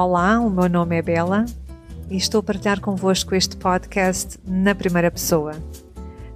[0.00, 1.44] Olá, o meu nome é Bela
[2.08, 5.56] e estou a partilhar convosco este podcast na primeira pessoa,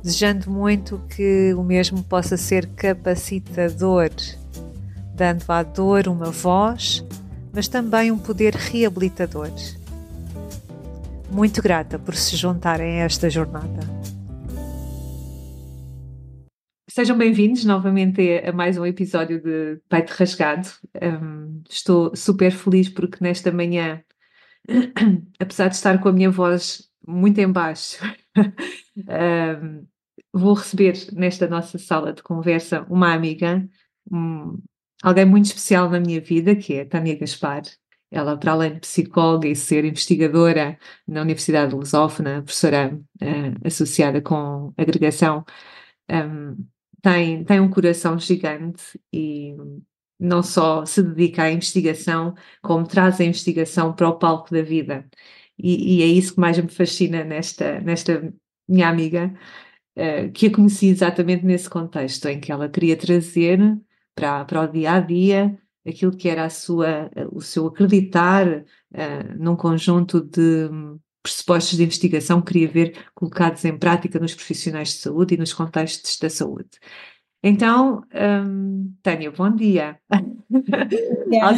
[0.03, 4.11] desejando muito que o mesmo possa ser capacitador,
[5.14, 7.04] dando à dor uma voz,
[7.52, 9.52] mas também um poder reabilitador.
[11.30, 14.02] Muito grata por se juntarem a esta jornada.
[16.95, 20.68] Sejam bem-vindos novamente a mais um episódio de Peito Rasgado.
[21.02, 24.04] Um, estou super feliz porque nesta manhã,
[25.40, 27.96] apesar de estar com a minha voz muito em baixo,
[28.94, 29.86] um,
[30.34, 33.67] vou receber nesta nossa sala de conversa uma amiga,
[34.11, 34.59] um,
[35.03, 37.62] alguém muito especial na minha vida, que é Tânia Gaspar.
[38.11, 40.78] Ela, para além de psicóloga e ser investigadora
[41.09, 45.42] na Universidade Lusófona, professora uh, associada com agregação,
[46.11, 46.72] um,
[47.02, 49.56] tem, tem um coração gigante e
[50.19, 55.09] não só se dedica à investigação, como traz a investigação para o palco da vida.
[55.59, 58.33] E, e é isso que mais me fascina nesta, nesta
[58.69, 59.34] minha amiga,
[59.98, 63.59] uh, que a conheci exatamente nesse contexto, em que ela queria trazer
[64.14, 69.39] para, para o dia a dia aquilo que era a sua, o seu acreditar uh,
[69.39, 70.69] num conjunto de
[71.23, 76.19] pressupostos de investigação queria ver colocados em prática nos profissionais de saúde e nos contextos
[76.19, 76.70] da saúde.
[77.42, 79.98] Então, um, Tânia, bom dia.
[81.33, 81.56] Yeah.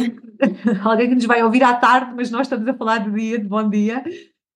[0.83, 3.45] alguém, que nos vai ouvir à tarde, mas nós estamos a falar de dia, de
[3.45, 4.01] bom dia.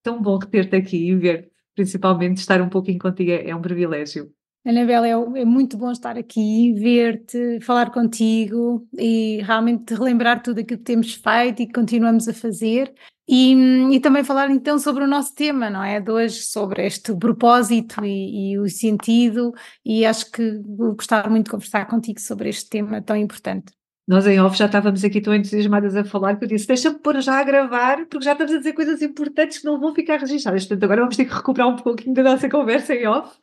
[0.01, 4.31] Tão bom ter-te aqui e ver, principalmente estar um pouquinho contigo é, é um privilégio.
[4.65, 10.79] Anabela, é, é, muito bom estar aqui, ver-te, falar contigo e realmente relembrar tudo aquilo
[10.79, 12.93] que temos feito e que continuamos a fazer.
[13.31, 13.53] E,
[13.93, 16.01] e, também falar então sobre o nosso tema, não é?
[16.01, 19.53] De hoje, sobre este propósito e, e, o sentido,
[19.85, 20.59] e acho que
[20.97, 23.71] gostar muito de conversar contigo sobre este tema tão importante.
[24.07, 27.21] Nós em off já estávamos aqui tão entusiasmadas a falar que eu disse: deixa-me pôr
[27.21, 30.65] já a gravar, porque já estamos a dizer coisas importantes que não vão ficar registradas.
[30.65, 33.37] Portanto, agora vamos ter que recuperar um pouquinho da nossa conversa em off.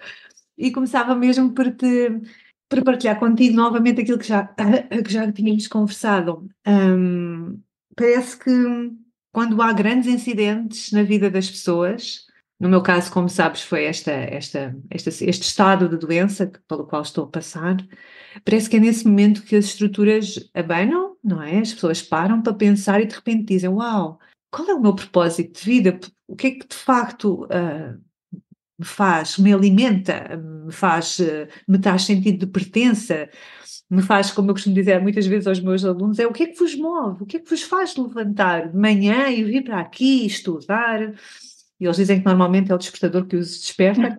[0.59, 2.21] E começava mesmo por te
[2.69, 6.49] por partilhar contigo novamente aquilo que já, que já tínhamos conversado.
[6.66, 7.60] Um,
[7.94, 8.50] parece que
[9.36, 12.24] quando há grandes incidentes na vida das pessoas,
[12.58, 17.02] no meu caso, como sabes, foi esta, esta, esta, este estado de doença pelo qual
[17.02, 17.76] estou a passar,
[18.42, 21.58] parece que é nesse momento que as estruturas abanam, não é?
[21.58, 24.19] As pessoas param para pensar e de repente dizem: Uau,
[24.50, 26.00] qual é o meu propósito de vida?
[26.26, 28.03] O que é que de facto uh,
[28.78, 33.28] me faz, me alimenta, me faz, uh, me traz sentido de pertença?
[33.88, 36.47] Me faz, como eu costumo dizer muitas vezes aos meus alunos, é o que é
[36.47, 39.80] que vos move, o que é que vos faz levantar de manhã e vir para
[39.80, 41.14] aqui estudar.
[41.78, 44.19] E eles dizem que normalmente é o despertador que os desperta.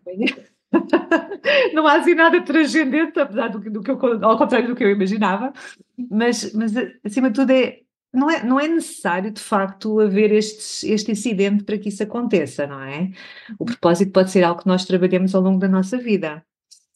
[1.73, 4.89] não há assim nada transcendente, apesar do, do que eu, ao contrário do que eu
[4.89, 5.51] imaginava,
[5.97, 6.73] mas, mas
[7.03, 7.79] acima de tudo é
[8.13, 12.65] não é, não é necessário, de facto, haver este, este incidente para que isso aconteça,
[12.65, 13.11] não é?
[13.59, 16.43] O propósito pode ser algo que nós trabalhamos ao longo da nossa vida.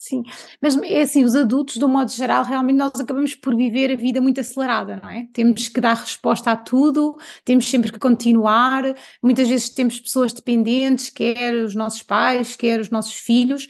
[0.04, 0.24] Sim,
[0.60, 3.96] mas é assim, os adultos, de um modo geral, realmente nós acabamos por viver a
[3.96, 5.28] vida muito acelerada, não é?
[5.32, 8.84] Temos que dar resposta a tudo, temos sempre que continuar,
[9.22, 13.68] muitas vezes temos pessoas dependentes, quer os nossos pais, quer os nossos filhos,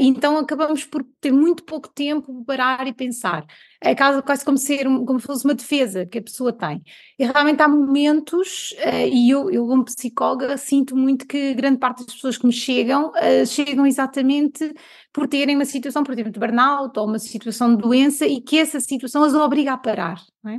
[0.00, 3.46] então acabamos por ter muito pouco tempo para parar e pensar
[3.80, 6.82] é quase, como ser como fosse uma defesa que a pessoa tem.
[7.18, 12.04] E realmente há momentos, uh, e eu, eu como psicóloga sinto muito que grande parte
[12.04, 14.74] das pessoas que me chegam, uh, chegam exatamente
[15.12, 18.58] por terem uma situação, por exemplo, de burnout ou uma situação de doença e que
[18.58, 20.20] essa situação as obriga a parar.
[20.46, 20.58] É?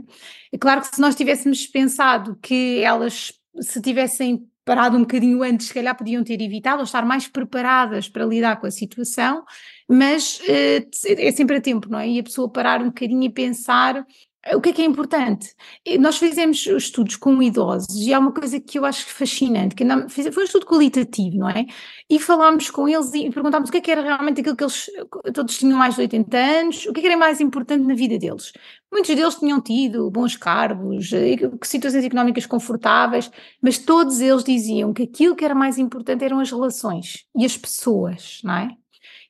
[0.53, 5.65] é claro que se nós tivéssemos pensado que elas se tivessem parado um bocadinho antes,
[5.65, 9.43] se calhar podiam ter evitado ou estar mais preparadas para lidar com a situação,
[9.89, 12.07] mas uh, é sempre a tempo, não é?
[12.07, 14.05] E a pessoa parar um bocadinho e pensar
[14.53, 15.53] o que é que é importante?
[15.99, 20.43] Nós fizemos estudos com idosos e há uma coisa que eu acho fascinante, que foi
[20.43, 21.65] um estudo qualitativo, não é?
[22.09, 24.89] E falámos com eles e perguntámos o que é que era realmente aquilo que eles,
[25.33, 28.17] todos tinham mais de 80 anos, o que é que era mais importante na vida
[28.17, 28.53] deles.
[28.91, 33.29] Muitos deles tinham tido bons cargos, eh, situações económicas confortáveis,
[33.61, 37.57] mas todos eles diziam que aquilo que era mais importante eram as relações e as
[37.57, 38.69] pessoas, não é?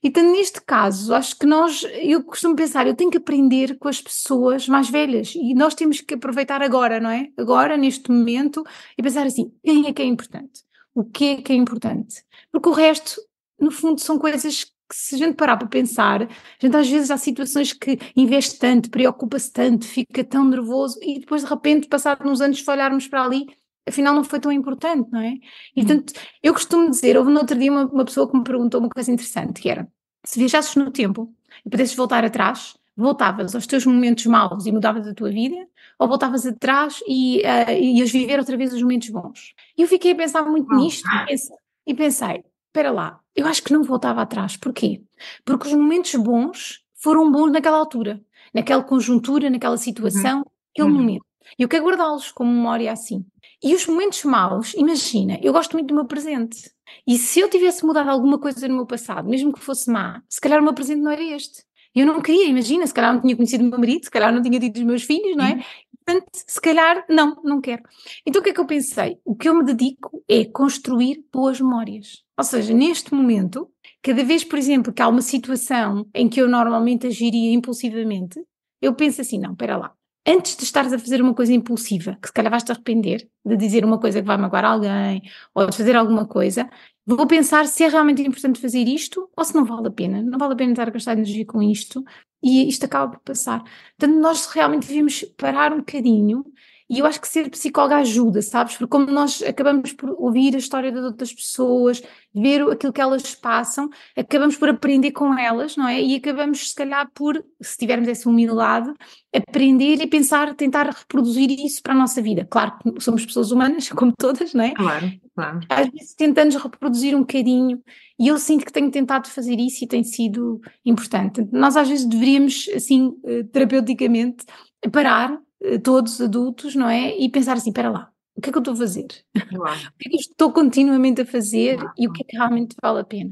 [0.02, 4.02] Então, neste caso, acho que nós, eu costumo pensar, eu tenho que aprender com as
[4.02, 7.30] pessoas mais velhas e nós temos que aproveitar agora, não é?
[7.38, 8.64] Agora, neste momento,
[8.98, 10.64] e pensar assim: quem é que é importante?
[10.96, 12.24] O que é que é importante?
[12.52, 13.22] Porque o resto,
[13.60, 16.28] no fundo, são coisas que, se a gente parar para pensar, a
[16.60, 21.44] gente às vezes há situações que investe tanto, preocupa-se tanto, fica tão nervoso e depois,
[21.44, 23.46] de repente, passados uns anos, se olharmos para ali,
[23.88, 25.34] afinal não foi tão importante, não é?
[25.76, 28.80] E portanto, eu costumo dizer, houve no outro dia uma, uma pessoa que me perguntou
[28.80, 29.88] uma coisa interessante, que era,
[30.26, 31.34] se viajasses no tempo
[31.66, 35.56] e pudesses voltar atrás, Voltavas aos teus momentos maus e mudavas a tua vida,
[35.98, 39.54] ou voltavas atrás e uh, ias viver outra vez os momentos bons?
[39.78, 41.56] E eu fiquei a pensar muito nisto e pensei,
[41.88, 44.58] e pensei, espera lá, eu acho que não voltava atrás.
[44.58, 45.02] Porquê?
[45.46, 48.22] Porque os momentos bons foram bons naquela altura,
[48.54, 50.46] naquela conjuntura, naquela situação, uhum.
[50.74, 51.00] aquele uhum.
[51.00, 51.26] momento.
[51.58, 53.26] E eu quero guardá-los como memória assim.
[53.62, 56.72] E os momentos maus, imagina, eu gosto muito do meu presente.
[57.06, 60.40] E se eu tivesse mudado alguma coisa no meu passado, mesmo que fosse má, se
[60.40, 61.64] calhar o meu presente não era este.
[61.94, 64.42] Eu não queria, imagina, se calhar não tinha conhecido o meu marido, se calhar não
[64.42, 65.54] tinha tido os meus filhos, não é?
[65.54, 65.62] Uhum.
[66.06, 67.84] Portanto, se calhar não, não quero.
[68.26, 69.18] Então o que é que eu pensei?
[69.26, 72.24] O que eu me dedico é construir boas memórias.
[72.38, 73.70] Ou seja, neste momento,
[74.02, 78.40] cada vez, por exemplo, que há uma situação em que eu normalmente agiria impulsivamente,
[78.82, 79.94] eu penso assim, não, espera lá,
[80.28, 83.84] antes de estares a fazer uma coisa impulsiva, que se calhar vais-te arrepender de dizer
[83.86, 85.22] uma coisa que vai magoar alguém,
[85.54, 86.70] ou de fazer alguma coisa,
[87.06, 90.22] vou pensar se é realmente importante fazer isto ou se não vale a pena.
[90.22, 92.04] Não vale a pena estar a gastar energia com isto
[92.44, 93.64] e isto acaba por passar.
[93.98, 96.46] Portanto, nós realmente devemos parar um bocadinho
[96.90, 98.76] e eu acho que ser psicóloga ajuda, sabes?
[98.76, 102.02] Porque como nós acabamos por ouvir a história das outras pessoas,
[102.34, 106.02] ver aquilo que elas passam, acabamos por aprender com elas, não é?
[106.02, 108.92] E acabamos, se calhar, por, se tivermos essa humildade,
[109.32, 112.48] aprender e pensar, tentar reproduzir isso para a nossa vida.
[112.50, 114.72] Claro que somos pessoas humanas, como todas, não é?
[114.72, 115.60] Claro, claro.
[115.70, 117.84] Às vezes tentamos reproduzir um bocadinho
[118.20, 121.48] e eu sinto que tenho tentado fazer isso e tem sido importante.
[121.52, 124.44] Nós às vezes deveríamos, assim, eh, terapeuticamente,
[124.92, 125.40] parar
[125.84, 127.18] todos adultos, não é?
[127.18, 129.08] E pensar assim: espera lá, o que é que eu estou a fazer?
[129.54, 129.74] Uau.
[129.76, 131.94] o que é que eu estou continuamente a fazer Uau.
[131.98, 133.32] e o que é que realmente vale a pena?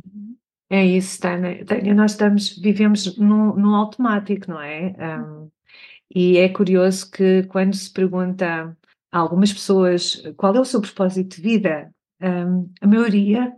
[0.69, 1.65] É isso, Tânia.
[1.65, 4.93] Tânia nós estamos, vivemos num, num automático, não é?
[4.99, 5.49] Um,
[6.13, 8.75] e é curioso que quando se pergunta
[9.11, 13.53] a algumas pessoas qual é o seu propósito de vida, um, a maioria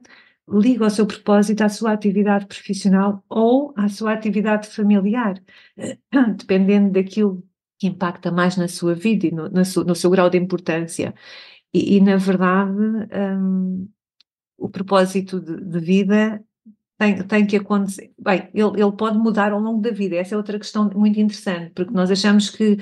[0.52, 5.42] liga o seu propósito à sua atividade profissional ou à sua atividade familiar,
[6.38, 7.44] dependendo daquilo
[7.80, 11.16] que impacta mais na sua vida e no, no, seu, grau de importância.
[11.74, 13.90] E, e na verdade, um,
[14.58, 16.44] o propósito de, de, vida
[16.98, 18.12] tem, tem que acontecer.
[18.20, 21.72] Bem, ele, ele pode mudar ao longo da vida, essa é outra questão muito interessante,
[21.74, 22.78] porque nós achamos que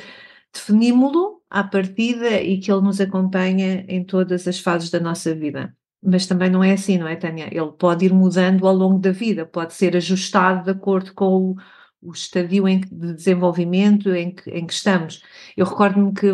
[0.51, 5.75] definimos-lo à partida e que ele nos acompanha em todas as fases da nossa vida.
[6.01, 7.49] Mas também não é assim, não é, Tânia?
[7.51, 11.55] Ele pode ir mudando ao longo da vida, pode ser ajustado de acordo com o,
[12.01, 15.23] o estadio em, de desenvolvimento em que, em que estamos.
[15.55, 16.27] Eu recordo-me que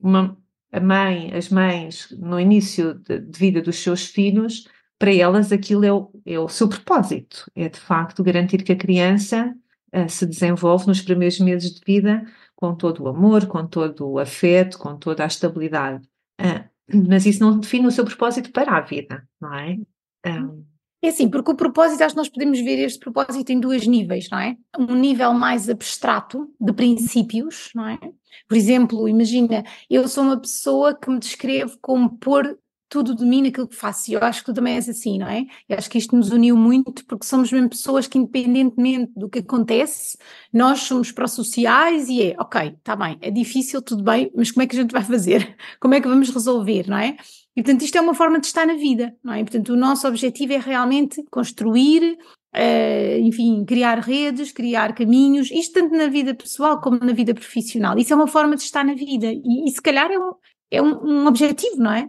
[0.00, 0.36] uma,
[0.72, 4.68] a mãe, as mães, no início de, de, vida dos seus filhos,
[4.98, 8.76] para elas aquilo é o, é o seu propósito, é de facto garantir que a
[8.76, 9.54] criança
[9.94, 12.24] uh, se desenvolve nos primeiros meses de vida
[12.54, 16.04] com todo o amor, com todo o afeto, com toda a estabilidade.
[16.40, 16.64] Uh,
[17.08, 19.78] mas isso não define o seu propósito para a vida, não é?
[20.26, 20.64] Um,
[21.06, 24.28] é assim, porque o propósito, acho que nós podemos ver este propósito em dois níveis,
[24.30, 24.56] não é?
[24.78, 27.98] Um nível mais abstrato, de princípios, não é?
[28.48, 32.58] Por exemplo, imagina, eu sou uma pessoa que me descrevo como pôr
[32.94, 34.08] tudo de mim naquilo que faço.
[34.08, 35.44] E eu acho que tu também és assim, não é?
[35.68, 39.40] Eu acho que isto nos uniu muito porque somos mesmo pessoas que, independentemente do que
[39.40, 40.16] acontece,
[40.52, 44.66] nós somos pró-sociais e é, ok, está bem, é difícil, tudo bem, mas como é
[44.68, 45.56] que a gente vai fazer?
[45.80, 47.16] Como é que vamos resolver, não é?
[47.56, 49.40] E portanto isto é uma forma de estar na vida, não é?
[49.40, 52.18] E, portanto o nosso objetivo é realmente construir,
[52.54, 57.96] uh, enfim, criar redes, criar caminhos, isto tanto na vida pessoal como na vida profissional.
[57.98, 60.32] Isso é uma forma de estar na vida e, e se calhar é um,
[60.70, 62.08] é um, um objetivo, não é?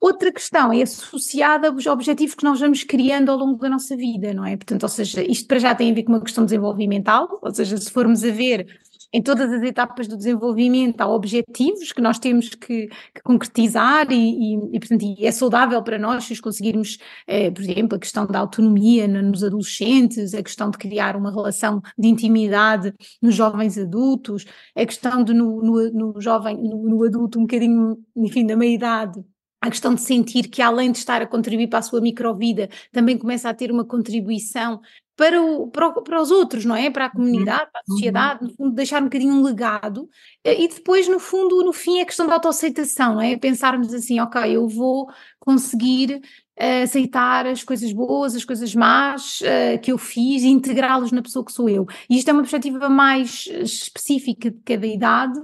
[0.00, 4.34] Outra questão é associada aos objetivos que nós vamos criando ao longo da nossa vida,
[4.34, 4.56] não é?
[4.56, 7.76] Portanto, ou seja, isto para já tem a ver com uma questão desenvolvimental, ou seja,
[7.76, 8.66] se formos a ver
[9.14, 14.16] em todas as etapas do desenvolvimento há objetivos que nós temos que, que concretizar e,
[14.16, 18.00] e, e, portanto, e é saudável para nós se os conseguirmos, eh, por exemplo, a
[18.00, 22.92] questão da autonomia nos adolescentes, a questão de criar uma relação de intimidade
[23.22, 27.96] nos jovens adultos, a questão de no, no, no jovem, no, no adulto um bocadinho,
[28.16, 29.24] enfim, da meia-idade,
[29.64, 33.16] a questão de sentir que além de estar a contribuir para a sua microvida, também
[33.16, 34.80] começa a ter uma contribuição
[35.16, 36.90] para, o, para, o, para, os outros, não é?
[36.90, 37.14] Para a uhum.
[37.14, 37.96] comunidade, para a uhum.
[37.96, 40.08] sociedade, no fundo, deixar um bocadinho um legado.
[40.44, 43.36] E depois, no fundo, no fim, é a questão da autoaceitação, não é?
[43.36, 46.20] Pensarmos assim, ok, eu vou conseguir
[46.58, 51.22] uh, aceitar as coisas boas, as coisas más uh, que eu fiz e integrá-los na
[51.22, 51.86] pessoa que sou eu.
[52.10, 55.40] E isto é uma perspectiva mais específica de cada idade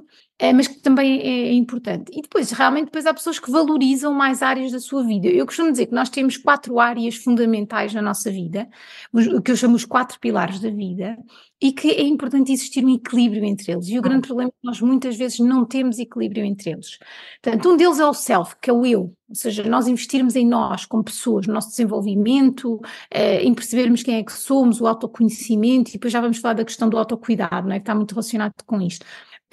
[0.54, 2.11] mas que também é, é importante.
[2.16, 5.28] E depois, realmente, depois há pessoas que valorizam mais áreas da sua vida.
[5.28, 8.66] Eu costumo dizer que nós temos quatro áreas fundamentais na nossa vida,
[9.12, 11.18] o que eu chamo os quatro pilares da vida,
[11.61, 13.88] e que é importante existir um equilíbrio entre eles.
[13.88, 16.99] E o grande problema é que nós muitas vezes não temos equilíbrio entre eles.
[17.42, 20.47] Portanto, um deles é o self, que é o eu, ou seja, nós investirmos em
[20.47, 22.80] nós como pessoas, no nosso desenvolvimento,
[23.11, 26.64] eh, em percebermos quem é que somos, o autoconhecimento, e depois já vamos falar da
[26.64, 27.78] questão do autocuidado, não é?
[27.78, 29.04] que está muito relacionado com isto.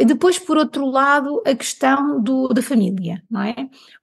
[0.05, 3.55] Depois, por outro lado, a questão do, da família, não é?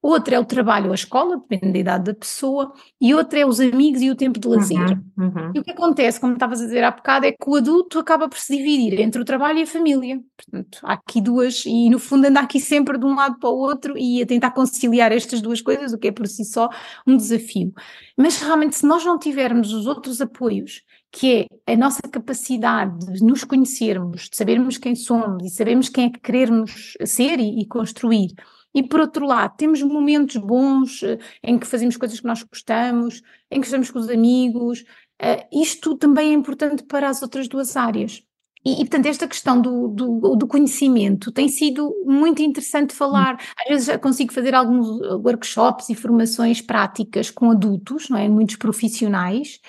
[0.02, 3.46] Outra é o trabalho ou a escola, depende da idade da pessoa, e outra é
[3.46, 4.98] os amigos e o tempo de lazer.
[5.16, 5.52] Uhum, uhum.
[5.54, 8.28] E o que acontece, como estavas a dizer há bocado, é que o adulto acaba
[8.28, 10.20] por se dividir entre o trabalho e a família.
[10.36, 13.56] Portanto, há aqui duas, e no fundo anda aqui sempre de um lado para o
[13.56, 16.68] outro e a tentar conciliar estas duas coisas, o que é por si só
[17.06, 17.72] um desafio.
[18.16, 20.82] Mas realmente, se nós não tivermos os outros apoios
[21.14, 26.06] que é a nossa capacidade de nos conhecermos, de sabermos quem somos e sabermos quem
[26.06, 28.35] é que queremos ser e, e construir.
[28.75, 33.23] E por outro lado, temos momentos bons uh, em que fazemos coisas que nós gostamos,
[33.49, 34.80] em que estamos com os amigos.
[35.23, 38.21] Uh, isto também é importante para as outras duas áreas.
[38.66, 43.38] E, e, portanto, esta questão do, do, do, conhecimento tem sido muito interessante falar.
[43.56, 44.88] Às vezes já consigo fazer alguns
[45.25, 48.28] workshops e formações práticas com adultos, não é?
[48.28, 49.61] Muitos profissionais.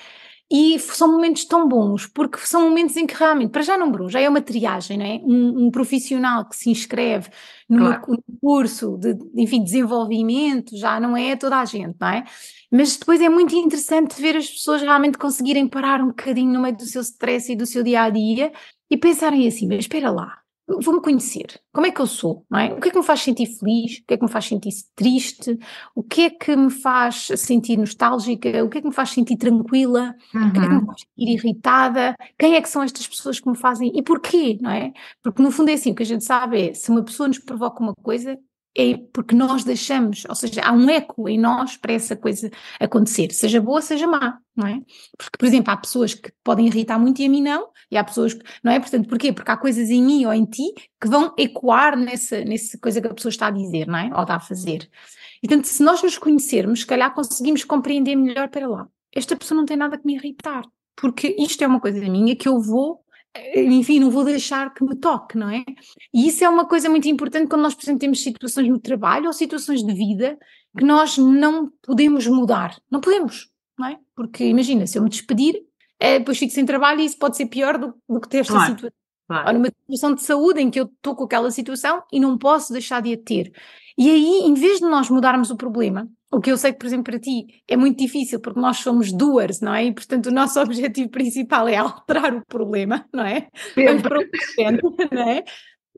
[0.51, 4.19] E são momentos tão bons, porque são momentos em que realmente, para já não, já
[4.19, 5.19] é uma triagem, não é?
[5.23, 7.29] Um, um profissional que se inscreve
[7.67, 8.23] no claro.
[8.39, 12.23] curso de, enfim, desenvolvimento, já não é toda a gente, não é?
[12.71, 16.77] Mas depois é muito interessante ver as pessoas realmente conseguirem parar um bocadinho no meio
[16.77, 18.51] do seu stress e do seu dia a dia
[18.89, 21.59] e pensarem assim, mas espera lá, vou-me conhecer.
[21.71, 22.45] Como é que eu sou?
[22.49, 22.73] Não é?
[22.73, 23.99] O que é que me faz sentir feliz?
[23.99, 25.59] O que é que me faz sentir triste?
[25.93, 28.63] O que é que me faz sentir nostálgica?
[28.63, 30.15] O que é que me faz sentir tranquila?
[30.33, 30.47] Uhum.
[30.47, 30.85] O que é que me uhum.
[30.85, 32.15] faz sentir irritada?
[32.37, 33.91] Quem é que são estas pessoas que me fazem?
[33.95, 34.57] E porquê?
[34.61, 34.91] Não é?
[35.21, 37.39] Porque no fundo é assim, o que a gente sabe é, se uma pessoa nos
[37.39, 38.37] provoca uma coisa,
[38.77, 43.31] é porque nós deixamos, ou seja, há um eco em nós para essa coisa acontecer,
[43.31, 44.81] seja boa, seja má, não é?
[45.17, 48.03] Porque, por exemplo, há pessoas que podem irritar muito e a mim não, e há
[48.03, 48.79] pessoas que, não é?
[48.79, 49.31] Portanto, porquê?
[49.31, 53.07] Porque há coisas em mim ou em ti que vão ecoar nessa, nessa coisa que
[53.07, 54.09] a pessoa está a dizer, não é?
[54.13, 54.89] Ou está a fazer.
[55.41, 58.87] E, portanto, se nós nos conhecermos, se calhar conseguimos compreender melhor para lá.
[59.13, 60.63] Esta pessoa não tem nada que me irritar,
[60.97, 63.04] porque isto é uma coisa minha que eu vou
[63.55, 65.63] enfim, não vou deixar que me toque, não é?
[66.13, 69.27] E isso é uma coisa muito importante quando nós, por exemplo, temos situações no trabalho
[69.27, 70.37] ou situações de vida
[70.77, 72.75] que nós não podemos mudar.
[72.89, 73.99] Não podemos, não é?
[74.15, 75.61] Porque imagina, se eu me despedir,
[75.99, 78.53] é, depois fico sem trabalho e isso pode ser pior do, do que ter esta
[78.53, 78.97] claro, situação.
[79.27, 79.47] Claro.
[79.47, 82.71] Ou numa situação de saúde em que eu estou com aquela situação e não posso
[82.71, 83.51] deixar de a ter.
[83.97, 86.87] E aí, em vez de nós mudarmos o problema, o que eu sei que, por
[86.87, 89.85] exemplo, para ti é muito difícil, porque nós somos doers, não é?
[89.85, 93.47] E, portanto, o nosso objetivo principal é alterar o problema, não é?
[93.75, 95.43] Vamos para o presente, não é?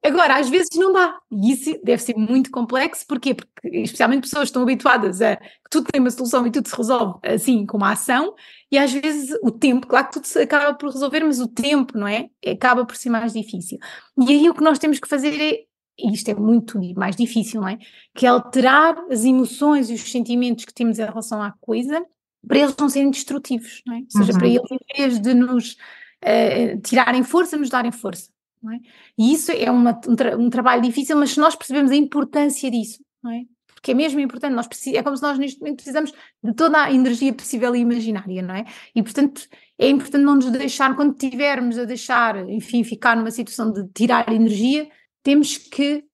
[0.04, 3.34] Agora, às vezes não dá, e isso deve ser muito complexo, porquê?
[3.34, 7.20] Porque especialmente pessoas estão habituadas a que tudo tem uma solução e tudo se resolve
[7.24, 8.36] assim, com uma ação,
[8.72, 11.98] e às vezes o tempo, claro que tudo se acaba por resolver, mas o tempo,
[11.98, 12.30] não é?
[12.46, 13.80] Acaba por ser mais difícil.
[14.20, 15.64] E aí o que nós temos que fazer é
[15.98, 17.78] e isto é muito mais difícil, não é?
[18.14, 22.06] Que é alterar as emoções e os sentimentos que temos em relação à coisa
[22.48, 24.00] para eles não serem destrutivos, não é?
[24.00, 24.38] Ou seja, uhum.
[24.38, 28.30] para eles, em vez de nos uh, tirarem força, nos darem força,
[28.62, 28.80] não é?
[29.18, 32.70] E isso é uma, um, tra um, trabalho difícil, mas se nós percebemos a importância
[32.70, 33.44] disso, não é?
[33.74, 36.12] Porque é mesmo importante, nós é como se nós neste momento precisamos
[36.44, 38.66] de toda a energia possível e imaginária, não é?
[38.96, 43.72] E portanto é importante não nos deixar, quando tivermos a deixar, enfim, ficar numa situação
[43.72, 44.90] de tirar energia,
[45.28, 46.06] temos que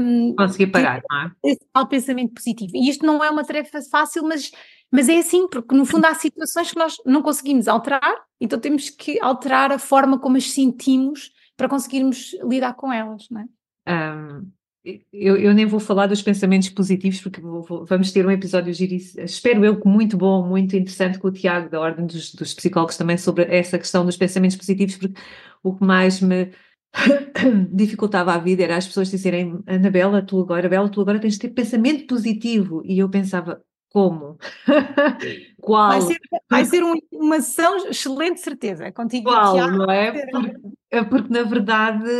[0.00, 1.30] um, conseguir parar, não é?
[1.44, 2.72] Esse pensamento positivo.
[2.74, 4.50] E isto não é uma tarefa fácil, mas,
[4.90, 8.88] mas é assim, porque no fundo há situações que nós não conseguimos alterar, então temos
[8.88, 14.16] que alterar a forma como as sentimos para conseguirmos lidar com elas, não é?
[14.16, 14.50] Um,
[15.12, 18.70] eu, eu, nem vou falar dos pensamentos positivos, porque vou, vou, vamos ter um episódio,
[18.70, 23.18] espero eu, muito bom, muito interessante com o Tiago, da Ordem dos, dos Psicólogos, também
[23.18, 25.20] sobre essa questão dos pensamentos positivos, porque
[25.62, 26.50] o que mais me
[27.72, 31.40] dificultava a vida era as pessoas dizerem Anabela, tu agora, Bela, tu agora tens de
[31.40, 32.82] ter pensamento positivo.
[32.84, 33.60] E eu pensava,
[33.90, 34.38] como?
[35.60, 35.88] Qual?
[35.88, 36.18] Vai ser,
[36.50, 39.30] vai ser um, uma sessão excelente certeza, contigo.
[39.30, 40.12] Qual, não é?
[40.12, 40.56] Porque,
[40.90, 42.10] é porque na verdade,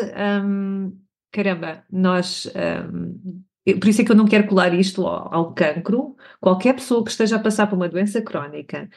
[0.45, 0.97] hum,
[1.31, 2.51] caramba, nós.
[2.93, 3.43] Hum,
[3.81, 6.15] por isso é que eu não quero colar isto ao, ao cancro.
[6.41, 8.91] Qualquer pessoa que esteja a passar por uma doença crónica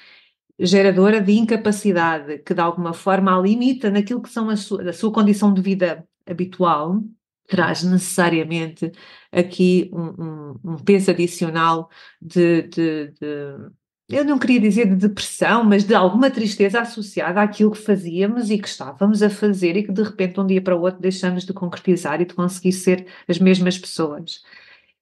[0.60, 4.94] geradora de incapacidade, que de alguma forma a limita naquilo que são a sua, a
[4.94, 7.02] sua condição de vida habitual,
[7.48, 8.92] traz necessariamente
[9.32, 11.90] aqui um, um, um peso adicional
[12.22, 13.72] de, de, de,
[14.10, 18.58] eu não queria dizer de depressão, mas de alguma tristeza associada àquilo que fazíamos e
[18.58, 21.46] que estávamos a fazer e que de repente de um dia para o outro deixamos
[21.46, 24.42] de concretizar e de conseguir ser as mesmas pessoas.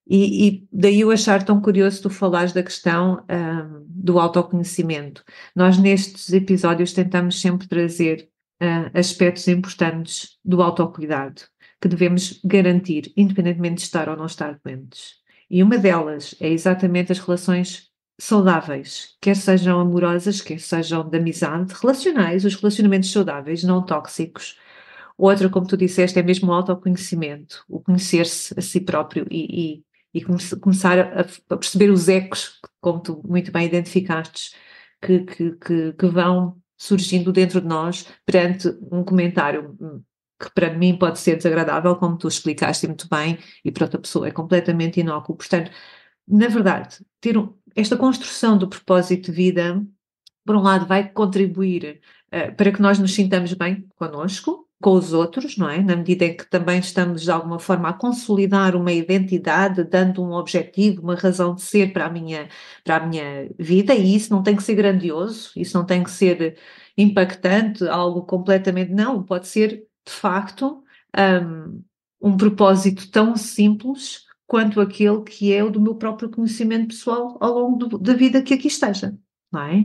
[0.08, 5.24] E, e, daí eu achar tão curioso tu falares da questão um, do autoconhecimento.
[5.54, 8.28] Nós nestes episódios tentamos sempre trazer
[8.62, 11.42] uh, aspectos importantes do autocuidado
[11.80, 15.16] que devemos garantir, independentemente de estar ou não estar doentes.
[15.50, 21.74] E uma delas é exatamente as relações saudáveis, quer sejam amorosas, quer sejam de amizade,
[21.80, 24.58] relacionais, os relacionamentos saudáveis, não tóxicos.
[25.18, 29.84] Outra, como tu disseste, é mesmo o autoconhecimento, o conhecer-se a si próprio e, e,
[30.16, 30.24] e
[30.58, 34.54] começar a, a, perceber os ecos, como tu muito bem identificaste,
[35.02, 39.76] que, que, que, que vão surgindo dentro de nós perante um comentário
[40.38, 44.28] que para mim pode ser desagradável, como tu explicaste muito bem, e para outra pessoa
[44.28, 45.36] é completamente inócuo.
[45.36, 45.70] Portanto,
[46.28, 49.82] na verdade, ter um, esta construção do propósito de vida,
[50.44, 55.12] por um lado, vai contribuir uh, para que nós nos sintamos bem connosco, com os
[55.12, 55.82] outros, não é?
[55.82, 60.32] Na medida em que também estamos, de alguma forma, a consolidar uma identidade, dando um
[60.32, 62.48] objetivo, uma razão de ser para a minha,
[62.84, 66.10] para a minha vida, e isso não tem que ser grandioso, isso não tem que
[66.10, 66.58] ser
[66.96, 68.92] impactante, algo completamente.
[68.92, 70.84] Não, pode ser de facto,
[71.42, 71.82] um,
[72.20, 77.52] um propósito tão simples quanto aquele que é o do meu próprio conhecimento pessoal ao
[77.52, 79.16] longo do, da vida que aqui esteja,
[79.50, 79.84] não é?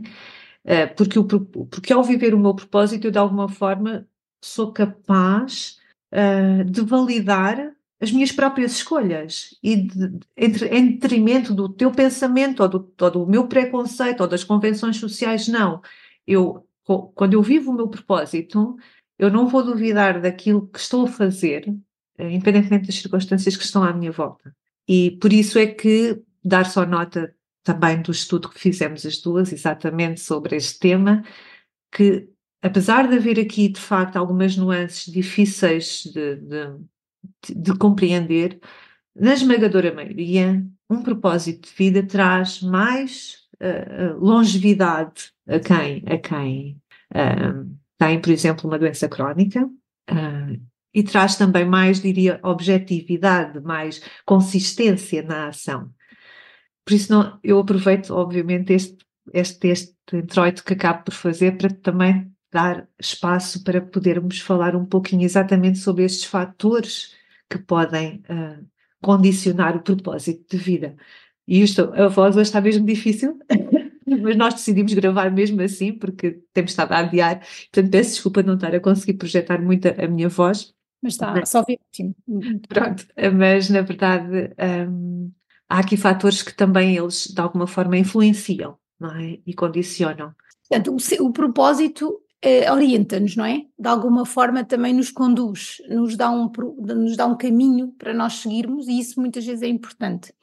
[0.64, 4.06] Uh, porque, o, porque ao viver o meu propósito, eu de alguma forma
[4.42, 5.78] sou capaz
[6.12, 12.60] uh, de validar as minhas próprias escolhas e de, entre, em detrimento do teu pensamento
[12.60, 15.80] ou do, ou do meu preconceito ou das convenções sociais, não.
[16.26, 16.66] Eu,
[17.14, 18.76] quando eu vivo o meu propósito,
[19.16, 21.72] eu não vou duvidar daquilo que estou a fazer,
[22.18, 24.52] eh, independentemente das circunstâncias que estão à minha volta.
[24.88, 27.32] E por isso é que dar só nota
[27.62, 31.22] também do estudo que fizemos as duas, exatamente sobre este tema,
[31.92, 32.28] que
[32.62, 38.60] apesar de haver aqui de facto algumas nuances difíceis de, de, de compreender,
[39.14, 46.80] na esmagadora maioria, um propósito de vida traz mais uh, longevidade a quem, a quem
[47.14, 50.60] uh, tem, por exemplo, uma doença crónica uh,
[50.94, 55.90] e traz também mais, diria, objetividade, mais consistência na ação.
[56.84, 58.98] Por isso, não, eu aproveito, obviamente, este,
[59.32, 64.84] este, este introito que acabo por fazer para também dar espaço para podermos falar um
[64.84, 67.14] pouquinho exatamente sobre estes fatores
[67.48, 68.64] que podem uh,
[69.00, 70.94] condicionar o propósito de vida.
[71.48, 73.38] E isto, a voz hoje está mesmo difícil,
[74.06, 78.46] mas nós decidimos gravar mesmo assim, porque temos estado a adiar, portanto peço desculpa de
[78.48, 80.74] não estar a conseguir projetar muito a, a minha voz.
[81.02, 82.14] Mas está, mas, só ótimo.
[82.68, 84.52] Pronto, mas na verdade
[84.88, 85.32] um,
[85.68, 89.40] há aqui fatores que também eles de alguma forma influenciam, é?
[89.44, 90.32] E condicionam.
[90.68, 93.62] Portanto, o, o propósito eh, orienta-nos, não é?
[93.78, 98.34] De alguma forma também nos conduz, nos dá, um, nos dá um caminho para nós
[98.34, 100.34] seguirmos e isso muitas vezes é importante.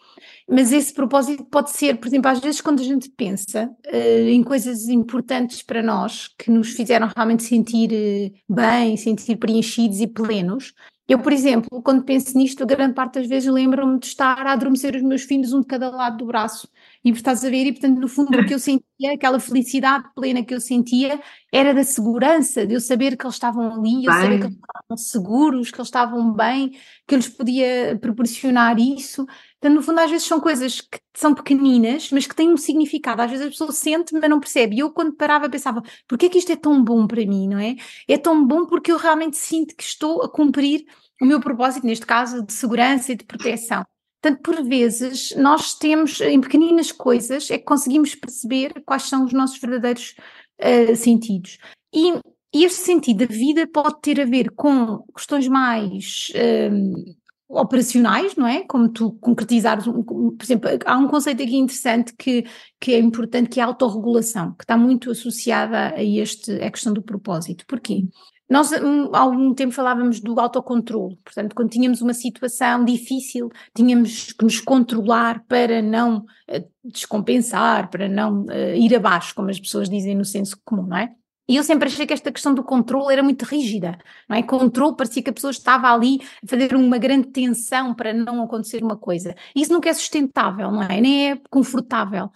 [0.50, 4.42] Mas esse propósito pode ser, por exemplo, às vezes quando a gente pensa uh, em
[4.44, 10.74] coisas importantes para nós, que nos fizeram realmente sentir uh, bem, sentir preenchidos e plenos.
[11.10, 14.52] Eu, por exemplo, quando penso nisto, a grande parte das vezes lembro-me de estar a
[14.54, 16.70] adormecer os meus filhos um de cada lado do braço
[17.04, 20.44] e estás a ver, e portanto, no fundo, o que eu sentia, aquela felicidade plena
[20.46, 21.20] que eu sentia,
[21.52, 24.98] era da segurança, de eu saber que eles estavam ali, eu saber que eles estavam
[24.98, 29.26] seguros, que eles estavam bem, que eu lhes podia proporcionar isso.
[29.60, 33.22] Então, no fundo, às vezes são coisas que são pequeninas, mas que têm um significado.
[33.22, 34.78] Às vezes a pessoa sente, mas não percebe.
[34.78, 37.60] E eu, quando parava, pensava: porquê é que isto é tão bom para mim, não
[37.60, 37.76] é?
[38.08, 40.86] É tão bom porque eu realmente sinto que estou a cumprir
[41.22, 43.84] o meu propósito, neste caso, de segurança e de proteção.
[44.22, 49.34] Portanto, por vezes, nós temos, em pequeninas coisas, é que conseguimos perceber quais são os
[49.34, 50.16] nossos verdadeiros
[50.62, 51.58] uh, sentidos.
[51.94, 52.14] E,
[52.52, 57.16] este sentido da vida pode ter a ver com questões mais uh,
[57.50, 58.64] operacionais, não é?
[58.64, 62.46] Como tu concretizares, um, por exemplo, há um conceito aqui interessante que,
[62.80, 66.94] que é importante, que é a autorregulação, que está muito associada a este, a questão
[66.94, 67.66] do propósito.
[67.66, 68.06] Porquê?
[68.48, 74.34] Nós hum, há algum tempo falávamos do autocontrole, portanto, quando tínhamos uma situação difícil, tínhamos
[74.34, 79.90] que nos controlar para não uh, descompensar, para não uh, ir abaixo, como as pessoas
[79.90, 81.14] dizem no senso comum, não é?
[81.50, 83.98] E eu sempre achei que esta questão do controle era muito rígida,
[84.30, 84.44] não é?
[84.44, 88.84] Controle parecia que a pessoa estava ali a fazer uma grande tensão para não acontecer
[88.84, 89.36] uma coisa.
[89.56, 91.02] Isso nunca é sustentável, não é?
[91.02, 92.30] Nem é confortável.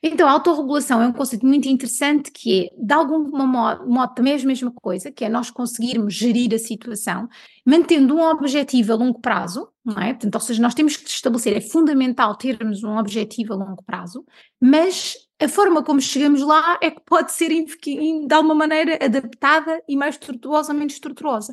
[0.00, 4.40] Então, a autorregulação é um conceito muito interessante que é, de algum modo, também é
[4.40, 7.28] a mesma coisa, que é nós conseguirmos gerir a situação,
[7.66, 10.12] mantendo um objetivo a longo prazo, não é?
[10.12, 14.24] Portanto, ou seja, nós temos que estabelecer, é fundamental termos um objetivo a longo prazo,
[14.60, 19.96] mas a forma como chegamos lá é que pode ser de alguma maneira adaptada e
[19.96, 21.52] mais estruturosa, menos estruturosa.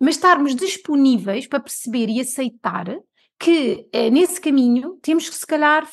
[0.00, 2.98] Mas estarmos disponíveis para perceber e aceitar
[3.38, 5.86] que é, nesse caminho temos que se calhar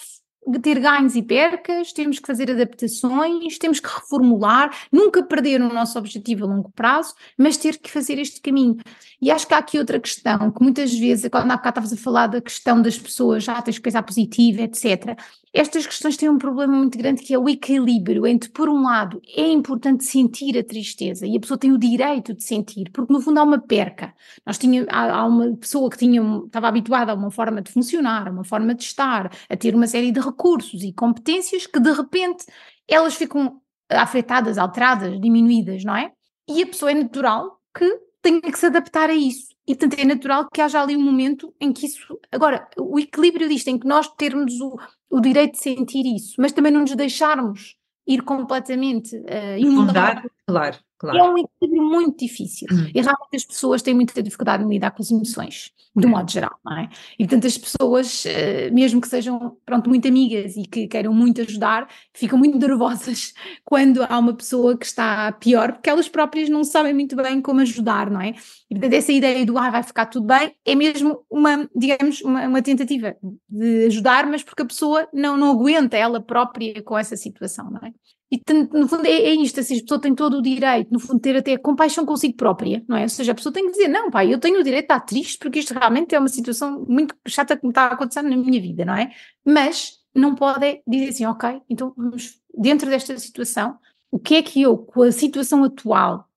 [0.62, 5.98] ter ganhos e percas, temos que fazer adaptações, temos que reformular, nunca perder o nosso
[5.98, 8.78] objetivo a longo prazo, mas ter que fazer este caminho.
[9.22, 11.98] E acho que há aqui outra questão, que muitas vezes, quando há bocado estavas a
[11.98, 15.18] falar da questão das pessoas, já ah, tens que pensar positivo, etc.
[15.56, 19.22] Estas questões têm um problema muito grande que é o equilíbrio entre, por um lado,
[19.38, 23.22] é importante sentir a tristeza e a pessoa tem o direito de sentir, porque no
[23.22, 24.16] fundo há uma perca.
[24.44, 28.28] Nós tinha, há, há uma pessoa que tinha, estava habituada a uma forma de funcionar,
[28.28, 31.92] a uma forma de estar, a ter uma série de recursos e competências que de
[31.92, 32.46] repente
[32.88, 33.62] elas ficam
[33.92, 36.12] afetadas, alteradas, diminuídas, não é?
[36.48, 37.88] E a pessoa é natural que
[38.24, 39.53] tenha que se adaptar a isso.
[39.68, 42.20] E portanto é natural que haja ali um momento em que isso.
[42.32, 44.78] Agora, o equilíbrio disto, em que nós termos o,
[45.10, 50.26] o direito de sentir isso, mas também não nos deixarmos ir completamente uh, inundar.
[50.46, 51.18] Claro, claro.
[51.18, 52.68] É um equilíbrio muito difícil.
[52.70, 52.88] Hum.
[52.94, 56.30] E realmente as pessoas têm muita dificuldade em lidar com as emoções, de um modo
[56.30, 56.90] geral, não é?
[57.18, 61.42] E portanto as pessoas, uh, mesmo que sejam, pronto, muito amigas e que queiram muito
[61.42, 66.66] ajudar, ficam muito nervosas quando há uma pessoa que está pior, porque elas próprias não
[66.66, 68.32] sabem muito bem como ajudar, não é?
[68.70, 72.46] E portanto essa ideia do, ah, vai ficar tudo bem, é mesmo uma, digamos, uma,
[72.48, 73.16] uma tentativa
[73.48, 77.80] de ajudar, mas porque a pessoa não, não aguenta ela própria com essa situação, não
[77.88, 77.94] é?
[78.32, 78.42] E
[78.74, 81.36] no fundo é, é isto, assim, a pessoa tem todo o direito, no fundo, ter
[81.36, 83.04] até compaixão consigo própria, não é?
[83.04, 85.00] Ou seja, a pessoa tem que dizer, não, pai, eu tenho o direito de estar
[85.02, 88.36] triste porque isto realmente é uma situação muito chata que me está a acontecer na
[88.36, 89.12] minha vida, não é?
[89.46, 93.78] Mas não pode dizer assim, ok, então vamos, dentro desta situação,
[94.12, 96.28] o que é que eu, com a situação atual,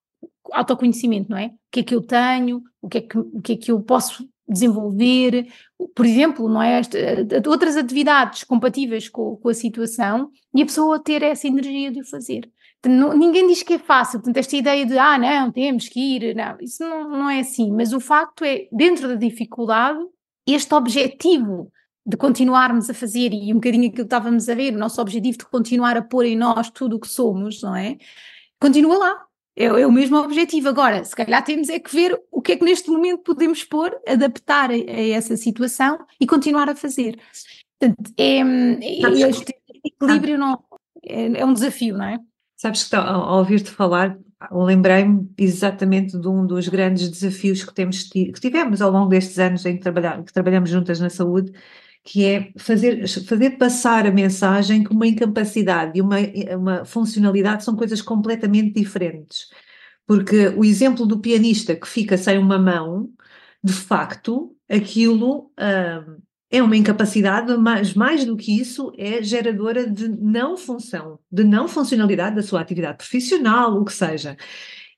[0.53, 1.47] autoconhecimento, não é?
[1.47, 3.81] O que é que eu tenho, o que é que, o que, é que eu
[3.83, 5.47] posso desenvolver,
[5.95, 6.81] por exemplo, não é?
[7.47, 12.05] outras atividades compatíveis com, com, a situação e a pessoa ter essa energia de o
[12.05, 12.51] fazer.
[12.85, 16.37] Não, ninguém diz que é fácil, portanto, esta ideia de ah, não, temos que ir,
[16.37, 19.99] não, isso não, não é assim, mas o facto é, dentro da dificuldade,
[20.47, 21.73] este objetivo
[22.07, 25.39] de continuarmos a fazer, e um bocadinho aquilo que estávamos a ver, o nosso objetivo
[25.39, 27.97] de continuar a pôr em nós tudo o que somos, não é?
[28.61, 30.69] Continua lá, é, é, o mesmo objetivo.
[30.69, 33.97] Agora, se calhar temos é que ver o que é que neste momento podemos pôr,
[34.07, 37.19] adaptar a, a essa situação e continuar a fazer.
[37.81, 40.63] Portanto, é, é este equilíbrio não,
[41.03, 42.19] é, é, um desafio, não é?
[42.55, 44.19] Sabes que ao ouvir-te falar,
[44.53, 49.65] lembrei-me exatamente de um dos grandes desafios que, temos, que tivemos ao longo destes anos
[49.65, 51.53] em que, trabalhar, que trabalhamos juntas na saúde,
[52.05, 56.19] que é fazer, fazer passar a mensagem que uma incapacidade e uma,
[56.55, 59.47] uma funcionalidade são coisas completamente diferentes.
[60.07, 63.11] Porque o exemplo do pianista que fica sem uma mão,
[63.63, 66.19] de facto, aquilo hum,
[66.51, 71.67] é uma incapacidade, mas mais do que isso, é geradora de não função, de não
[71.67, 74.37] funcionalidade da sua atividade profissional, o que seja.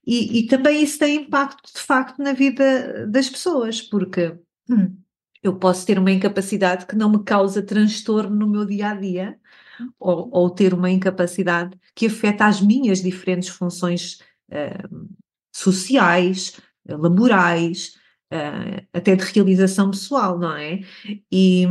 [0.06, 4.36] E, e também isso tem impacto, de facto, na vida das pessoas, porque.
[4.68, 4.96] Hum,
[5.42, 9.38] eu posso ter uma incapacidade que não me causa transtorno no meu dia a dia,
[9.98, 14.18] ou, ou ter uma incapacidade que afeta as minhas diferentes funções
[14.50, 15.08] uh,
[15.52, 17.94] sociais, laborais,
[18.32, 20.80] uh, até de realização pessoal, não é?
[21.30, 21.66] E,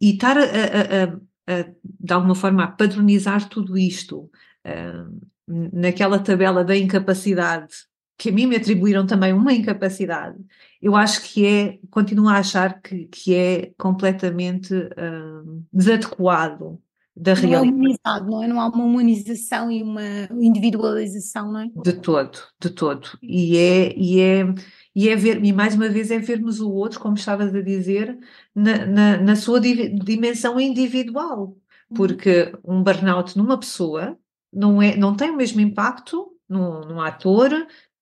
[0.00, 4.30] e estar a, a, a, de alguma forma a padronizar tudo isto
[4.66, 7.74] uh, naquela tabela da incapacidade
[8.16, 10.38] que a mim me atribuíram também uma incapacidade,
[10.80, 16.80] eu acho que é, continuo a achar que, que é completamente uh, desadequado
[17.16, 17.50] da não realidade.
[17.50, 18.48] Não é humanizado, não é?
[18.48, 20.02] Não há uma humanização e uma
[20.40, 21.70] individualização, não é?
[21.82, 23.08] De todo, de todo.
[23.22, 24.54] E é, e é,
[24.94, 28.18] e é ver, e mais uma vez é vermos o outro, como estavas a dizer,
[28.54, 31.56] na, na, na sua dimensão individual.
[31.90, 31.96] Uhum.
[31.96, 34.18] Porque um burnout numa pessoa
[34.52, 37.50] não, é, não tem o mesmo impacto num, num ator,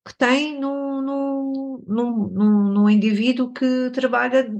[0.05, 4.51] que tem no, no, no, no indivíduo que trabalha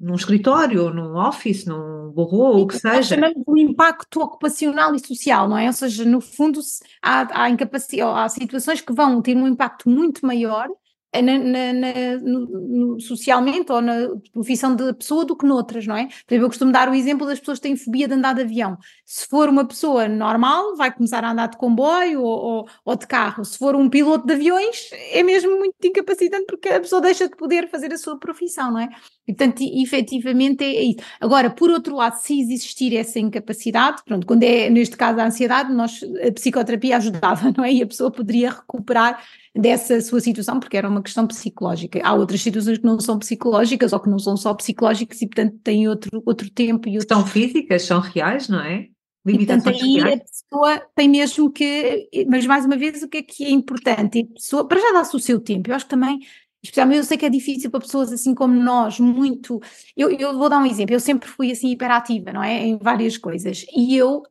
[0.00, 3.14] num escritório, num office, num burro, o que seja.
[3.14, 5.66] Chamamos o impacto ocupacional e social, não é?
[5.66, 6.60] Ou seja, no fundo
[7.02, 10.68] há, há, há situações que vão ter um impacto muito maior
[11.14, 16.06] na, na, na, no, socialmente ou na profissão da pessoa do que noutras, não é?
[16.06, 18.42] Por exemplo, eu costumo dar o exemplo das pessoas que têm fobia de andar de
[18.42, 18.76] avião.
[19.04, 23.06] Se for uma pessoa normal, vai começar a andar de comboio ou, ou, ou de
[23.06, 23.44] carro.
[23.44, 27.36] Se for um piloto de aviões, é mesmo muito incapacitante porque a pessoa deixa de
[27.36, 28.88] poder fazer a sua profissão, não é?
[29.26, 30.98] E, portanto, efetivamente é isso.
[31.20, 35.72] Agora, por outro lado, se existir essa incapacidade, pronto, quando é neste caso a ansiedade,
[35.72, 37.72] nós, a psicoterapia ajudava, não é?
[37.72, 39.22] E a pessoa poderia recuperar
[39.56, 42.00] dessa sua situação, porque era uma questão psicológica.
[42.02, 45.58] Há outras situações que não são psicológicas ou que não são só psicológicas e, portanto,
[45.62, 47.16] têm outro, outro tempo e outros...
[47.16, 48.88] São físicas, são reais, não é?
[49.24, 53.18] Limitações e, portanto, aí a pessoa tem mesmo que, mas mais uma vez, o que
[53.18, 54.20] é que é importante?
[54.20, 56.20] A pessoa, para já dar-se o seu tempo, eu acho que também
[56.66, 59.60] Especialmente eu sei que é difícil para pessoas assim como nós, muito.
[59.96, 62.64] Eu, eu vou dar um exemplo, eu sempre fui assim hiperativa, não é?
[62.64, 63.64] Em várias coisas.
[63.74, 64.22] E eu,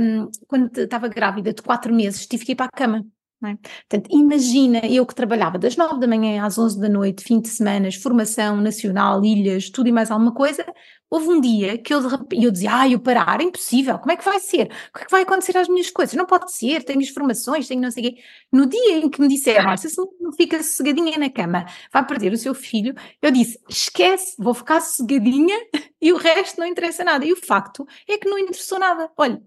[0.00, 3.06] um, quando estava grávida de quatro meses, tive que ir para a cama.
[3.44, 3.54] É?
[3.88, 7.46] Portanto, imagina eu que trabalhava das nove da manhã às onze da noite, fim de
[7.46, 10.66] semana, formação nacional, ilhas, tudo e mais alguma coisa.
[11.08, 12.00] Houve um dia que eu,
[12.32, 14.64] eu dizia, ah, eu parar, é impossível, como é que vai ser?
[14.92, 16.16] O que é que vai acontecer às minhas coisas?
[16.16, 18.22] Não pode ser, tenho as formações, tenho não sei o quê.
[18.52, 19.88] No dia em que me disseram, se
[20.20, 24.80] não fica sossegadinha na cama, vai perder o seu filho, eu disse, esquece, vou ficar
[24.80, 25.56] sossegadinha
[26.02, 27.24] e o resto não interessa nada.
[27.24, 29.08] E o facto é que não interessou nada.
[29.16, 29.40] Olha,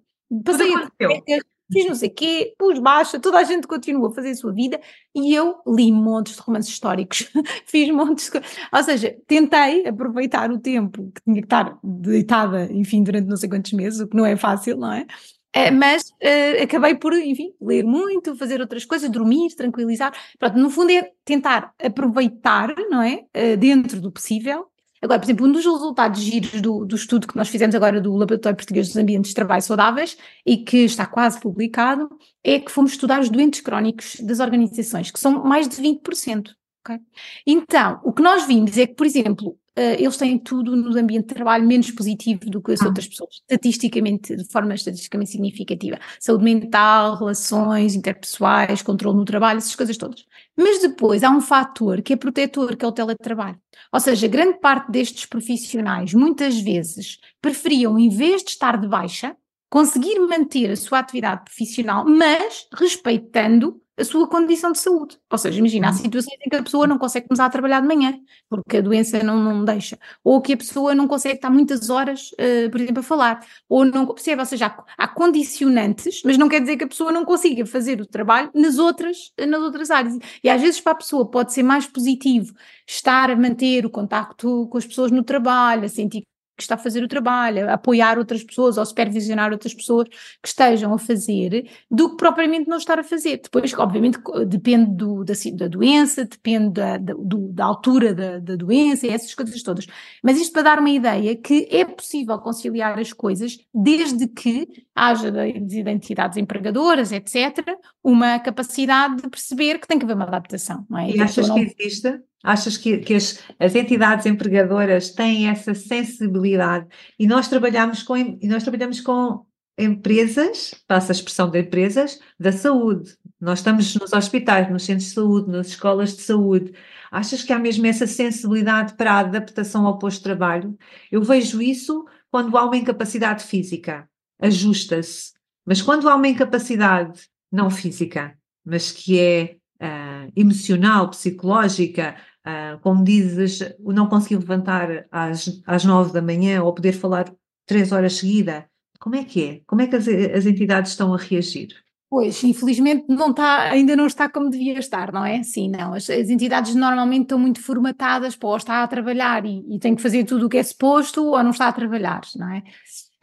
[0.46, 4.32] passei a fiz não sei o quê, pus baixa, toda a gente continua a fazer
[4.32, 4.80] a sua vida
[5.16, 7.30] e eu li montes de romances históricos,
[7.66, 8.42] fiz montes de
[8.74, 13.50] Ou seja, tentei aproveitar o tempo que tinha que estar deitada, enfim, durante não sei
[13.50, 15.06] quantos meses, o que não é fácil, não é?
[15.54, 20.14] Uh, mas uh, acabei por, enfim, ler muito, fazer outras coisas, dormir, tranquilizar.
[20.40, 23.26] Pronto, no fundo é tentar aproveitar, não é?
[23.36, 24.71] Uh, dentro do possível,
[25.02, 28.16] Agora, por exemplo, um dos resultados giros do, do estudo que nós fizemos agora do
[28.16, 32.08] Laboratório Português dos Ambientes de Trabalho Saudáveis e que está quase publicado,
[32.44, 36.52] é que fomos estudar os doentes crónicos das organizações, que são mais de 20%.
[36.82, 37.00] Okay?
[37.46, 41.28] Então, o que nós vimos é que, por exemplo, uh, eles têm tudo no ambiente
[41.28, 42.88] de trabalho menos positivo do que as ah.
[42.88, 46.00] outras pessoas, estatisticamente, de forma estatisticamente significativa.
[46.20, 50.26] Saúde mental, relações interpessoais, controle no trabalho, essas coisas todas.
[50.58, 53.60] Mas depois há um fator que é protetor, que é o teletrabalho.
[53.94, 59.36] Ou seja, grande parte destes profissionais, muitas vezes, preferiam, em vez de estar de baixa,
[59.70, 65.18] conseguir manter a sua atividade profissional, mas respeitando a sua condição de saúde.
[65.30, 65.98] Ou seja, imagina, há uhum.
[65.98, 69.24] situações em que a pessoa não consegue começar a trabalhar de manhã, porque a doença
[69.24, 73.00] não, não deixa, ou que a pessoa não consegue estar muitas horas, uh, por exemplo,
[73.00, 76.84] a falar, ou não percebe, ou seja, há, há, condicionantes, mas não quer dizer que
[76.84, 80.18] a pessoa não consiga fazer o trabalho nas outras, nas outras áreas.
[80.44, 82.54] E às vezes para a pessoa pode ser mais positivo
[82.88, 86.24] estar a manter o contacto com as pessoas no trabalho, a sentir
[86.62, 90.48] que está a fazer o trabalho, a apoiar outras pessoas ou supervisionar outras pessoas que
[90.48, 93.42] estejam a fazer, do que propriamente não estar a fazer.
[93.44, 98.56] Depois, obviamente, depende do, da, da, doença, depende da, da, do, da altura da, da,
[98.56, 99.88] doença e essas coisas todas.
[100.22, 105.32] Mas isto para dar uma ideia que é possível conciliar as coisas desde que haja
[105.48, 110.86] identidades empregadoras, etc., uma capacidade de perceber que tem que haver uma adaptação.
[110.90, 111.10] Não é?
[111.10, 111.56] E achas não...
[111.56, 112.22] que existe?
[112.44, 116.88] Achas que, que as, as, entidades empregadoras têm essa sensibilidade?
[117.20, 119.46] E nós trabalhamos com, e nós trabalhamos com
[119.78, 123.16] empresas, passa a expressão de empresas, da saúde.
[123.40, 126.74] Nós estamos nos hospitais, nos centros de saúde, nas escolas de saúde.
[127.12, 130.78] Achas que há mesmo essa sensibilidade para a adaptação ao posto de trabalho?
[131.12, 134.08] Eu vejo isso quando há uma incapacidade física,
[134.40, 135.34] ajusta-se.
[135.66, 143.04] Mas quando há uma incapacidade não física, mas que é uh, emocional, psicológica, Uh, como
[143.04, 147.32] dizes, não conseguir levantar às, às nove da manhã ou poder falar
[147.68, 148.66] três horas seguida,
[149.00, 149.62] como é que é?
[149.68, 151.70] Como é que as, as entidades estão a reagir?
[152.10, 155.42] Pois, infelizmente não está, ainda não está como devia estar, não é?
[155.44, 155.94] Sim, não.
[155.94, 159.96] As, as entidades normalmente estão muito formatadas para ou estar a trabalhar e, e tem
[159.96, 162.64] que fazer tudo o que é suposto ou não está a trabalhar, não é?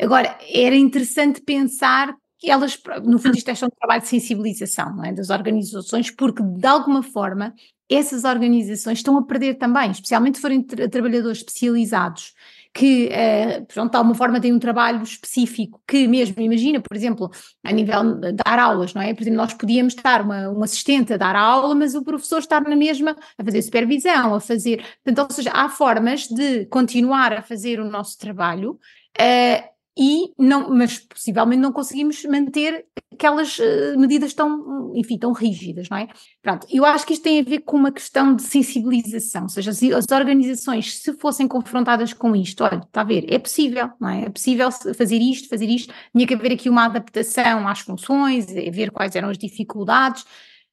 [0.00, 5.04] Agora, era interessante pensar que elas, no fundo, isto é um trabalho de sensibilização não
[5.04, 5.12] é?
[5.12, 7.54] das organizações, porque de alguma forma
[7.90, 12.34] essas organizações estão a perder também, especialmente se forem tra trabalhadores especializados
[12.78, 17.30] que, uh, pronto, de alguma forma têm um trabalho específico, que mesmo, imagina, por exemplo,
[17.64, 19.12] a nível de dar aulas, não é?
[19.14, 22.62] Por exemplo, nós podíamos estar uma, um assistente a dar aula, mas o professor estar
[22.62, 27.42] na mesma a fazer supervisão, a fazer, portanto, ou seja, há formas de continuar a
[27.42, 28.78] fazer o nosso trabalho,
[29.18, 35.88] uh, e não, mas possivelmente não conseguimos manter aquelas uh, medidas tão, enfim, tão rígidas,
[35.88, 36.06] não é?
[36.40, 39.72] Pronto, eu acho que isto tem a ver com uma questão de sensibilização, ou seja,
[39.72, 44.08] as, as organizações se fossem confrontadas com isto, olha, está a ver, é possível, não
[44.08, 44.26] é?
[44.26, 48.92] É possível fazer isto, fazer isto, tinha que haver aqui uma adaptação às funções, ver
[48.92, 50.24] quais eram as dificuldades,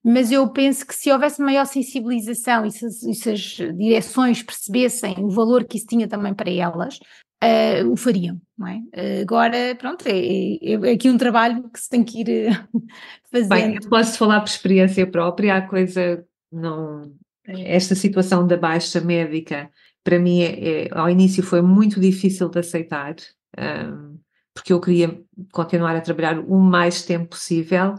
[0.03, 3.41] mas eu penso que se houvesse maior sensibilização e se, se as
[3.75, 6.99] direções percebessem o valor que isso tinha também para elas,
[7.45, 8.77] uh, o fariam, não é?
[8.77, 12.49] Uh, agora, pronto, é, é, é, aqui um trabalho que se tem que ir eh,
[13.31, 13.49] fazendo.
[13.49, 17.13] Bem, eu posso falar por experiência própria, a coisa não...
[17.47, 19.69] Esta situação da baixa médica,
[20.03, 23.15] para mim, é, é, ao início foi muito difícil de aceitar,
[23.55, 24.17] um,
[24.51, 27.93] porque eu queria continuar a trabalhar o mais tempo possível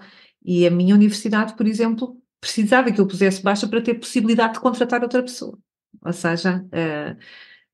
[0.44, 4.60] e a minha universidade, por exemplo, precisava que eu pusesse baixa para ter possibilidade de
[4.60, 5.58] contratar outra pessoa.
[6.04, 7.16] Ou seja, uh,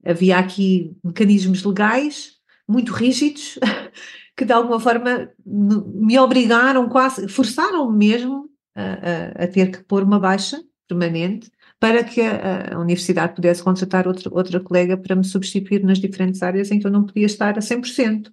[0.05, 2.33] havia aqui mecanismos legais
[2.69, 3.59] muito rígidos
[4.37, 10.03] que de alguma forma me obrigaram quase, forçaram-me mesmo a, a, a, ter que pôr
[10.03, 15.25] uma baixa permanente para que a, a, universidade pudesse contratar outra, outra colega para me
[15.25, 18.33] substituir nas diferentes áreas em que eu não podia estar a 100%.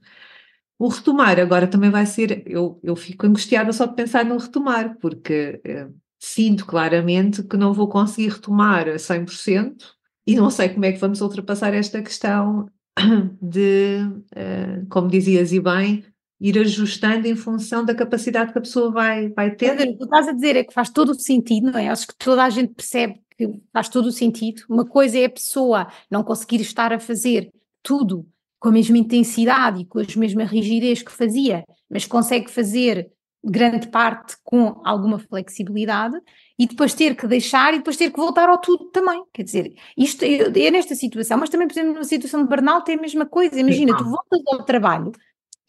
[0.77, 4.97] O retomar agora também vai ser, eu, eu fico angustiada só de pensar no retomar,
[5.01, 10.85] porque eh, sinto claramente que não vou conseguir retomar a 100% e não sei como
[10.85, 12.69] é que vamos ultrapassar esta questão
[13.41, 13.99] de,
[14.35, 16.03] uh, como dizias e bem,
[16.39, 19.73] ir ajustando em função da capacidade que a pessoa vai, vai ter.
[19.73, 21.89] O que estás a dizer é que faz todo o sentido, não é?
[21.89, 24.63] Acho que toda a gente percebe que faz todo o sentido.
[24.69, 27.51] Uma coisa é a pessoa não conseguir estar a fazer
[27.83, 28.25] tudo
[28.59, 33.09] com a mesma intensidade e com a mesma rigidez que fazia, mas consegue fazer
[33.43, 36.17] grande parte com alguma flexibilidade
[36.59, 39.23] e depois ter que deixar e depois ter que voltar ao tudo também.
[39.33, 42.91] Quer dizer, isto é, é nesta situação, mas também, por exemplo, numa situação de burnout
[42.91, 43.57] é a mesma coisa.
[43.57, 45.13] Imagina, tu voltas ao trabalho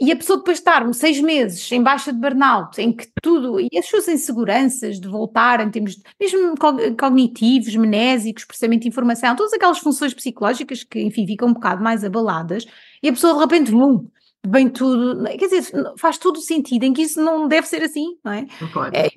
[0.01, 3.69] e a pessoa depois estar seis meses em baixa de burnout, em que tudo, e
[3.79, 6.55] as suas inseguranças de voltar em termos de, mesmo
[6.99, 12.03] cognitivos, menésicos, processamento de informação, todas aquelas funções psicológicas que, enfim, ficam um bocado mais
[12.03, 12.65] abaladas,
[13.03, 14.09] e a pessoa de repente, bum,
[14.47, 18.17] vem tudo, quer dizer, faz todo o sentido em que isso não deve ser assim,
[18.25, 18.47] não é?
[18.95, 19.11] é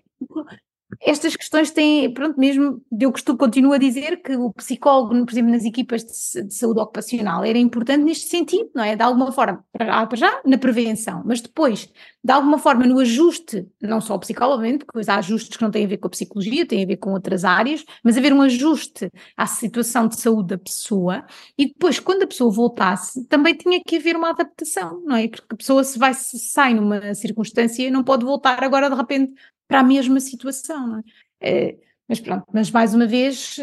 [1.01, 5.51] estas questões têm, pronto, mesmo, eu costumo, continuo a dizer que o psicólogo, por exemplo,
[5.51, 8.95] nas equipas de, de, saúde ocupacional era importante neste sentido, não é?
[8.95, 11.89] De alguma forma, para, para já, na prevenção, mas depois,
[12.23, 15.87] de alguma forma, no ajuste, não só psicologicamente, porque há ajustes que não têm a
[15.89, 19.45] ver com a psicologia, têm a ver com outras áreas, mas haver um ajuste à
[19.45, 21.25] situação de saúde da pessoa
[21.57, 25.27] e depois, quando a pessoa voltasse, também tinha que haver uma adaptação, não é?
[25.27, 29.33] Porque a pessoa se vai, se sai numa circunstância, não pode voltar agora de repente
[29.67, 30.87] para a mesma situação.
[30.87, 31.03] Não é?
[31.41, 31.77] é?
[32.07, 33.59] mas pronto, mas mais uma vez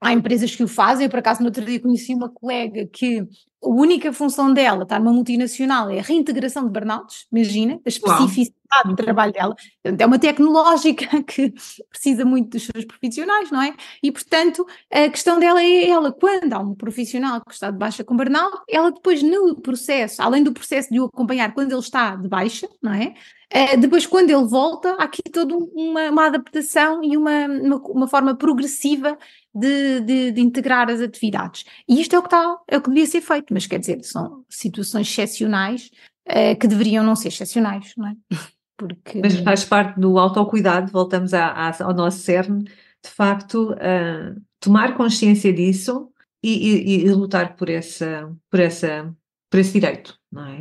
[0.00, 1.06] há empresas que o fazem.
[1.06, 3.26] Eu, por acaso, no outro dia conheci uma colega que
[3.62, 8.54] a única função dela, está numa multinacional, é a reintegração de burnouts, imagina, a especificidade
[8.84, 8.94] Uau.
[8.94, 9.56] do trabalho dela.
[9.82, 11.52] É uma tecnológica que
[11.90, 13.74] precisa muito dos seus profissionais, não é?
[14.02, 18.04] E, portanto, a questão dela é ela, quando há um profissional que está de baixa
[18.04, 22.14] com burnout, ela depois no processo, além do processo de o acompanhar quando ele está
[22.14, 23.14] de baixa, não é?
[23.54, 28.08] Uh, depois, quando ele volta, há aqui toda uma, uma adaptação e uma, uma, uma
[28.08, 29.16] forma progressiva
[29.54, 31.64] de, de, de, integrar as atividades.
[31.88, 34.02] E isto é o que está, é o que devia ser feito, mas quer dizer,
[34.02, 35.90] são situações excepcionais
[36.28, 38.16] uh, que deveriam não ser excepcionais, não é?
[38.76, 39.20] Porque...
[39.22, 44.96] Mas faz parte do autocuidado, voltamos a, a, ao nosso cerne, de facto, uh, tomar
[44.96, 46.10] consciência disso
[46.42, 49.14] e, e, e, lutar por, essa, por, essa,
[49.48, 50.58] por esse direito, não é?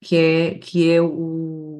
[0.00, 1.71] Que é, que é o,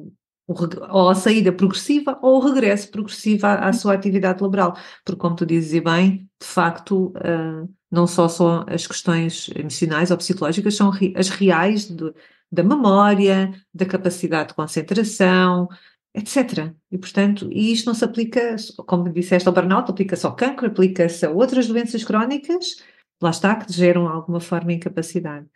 [0.91, 3.73] ou a saída progressiva ou o regresso progressivo à, à, uhum.
[3.73, 8.87] sua atividade laboral, porque como tu dizes bem, de facto, uh, não só são as
[8.87, 12.13] questões emocionais ou psicológicas, são as reais de,
[12.51, 15.67] da memória, da capacidade de concentração,
[16.13, 16.73] etc.
[16.91, 21.25] E, portanto, e isto não se aplica, como disseste ao burnout, aplica-se ao cancro, aplica-se
[21.25, 22.75] a outras doenças crónicas,
[23.21, 25.47] lá está, que geram alguma forma incapacidade.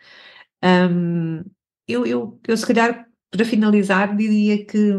[0.64, 1.44] Um,
[1.88, 4.94] eu, eu, eu, se calhar, para finalizar, diria que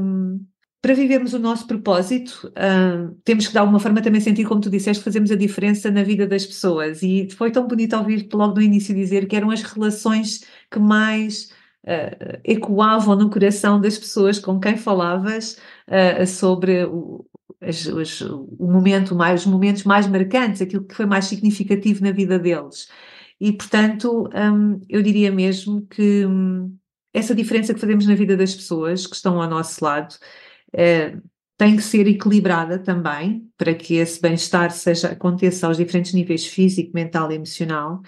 [0.81, 4.71] para vivermos o nosso propósito, uh, temos que de alguma forma também sentir, como tu
[4.71, 7.03] disseste, fazemos a diferença na vida das pessoas.
[7.03, 11.51] E foi tão bonito ouvir-te logo no início dizer que eram as relações que mais
[11.85, 17.27] uh, ecoavam no coração das pessoas com quem falavas uh, sobre o,
[17.61, 22.13] as, as, o momento mais, os momentos mais marcantes, aquilo que foi mais significativo na
[22.13, 22.89] vida deles.
[23.41, 26.25] E, portanto, um, eu diria mesmo que.
[26.25, 26.78] Um,
[27.13, 30.15] essa diferença que fazemos na vida das pessoas que estão ao nosso lado
[30.73, 31.17] eh,
[31.59, 36.93] tem que ser equilibrada também para que esse bem-estar seja aconteça aos diferentes níveis físico,
[36.95, 38.01] mental e emocional.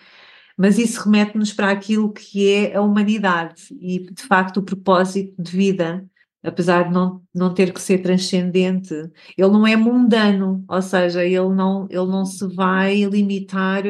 [0.57, 5.51] Mas isso remete-nos para aquilo que é a humanidade e, de facto, o propósito de
[5.51, 6.07] vida,
[6.43, 8.95] apesar de não, não ter que ser transcendente,
[9.37, 13.85] ele não é mundano, ou seja, ele não, ele não se vai limitar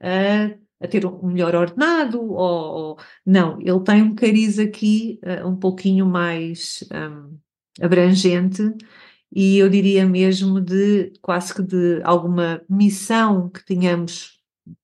[0.00, 5.46] a a ter um melhor ordenado, ou, ou, não, ele tem um cariz aqui uh,
[5.46, 7.38] um pouquinho mais um,
[7.80, 8.62] abrangente
[9.34, 14.42] e eu diria mesmo de quase que de alguma missão que tenhamos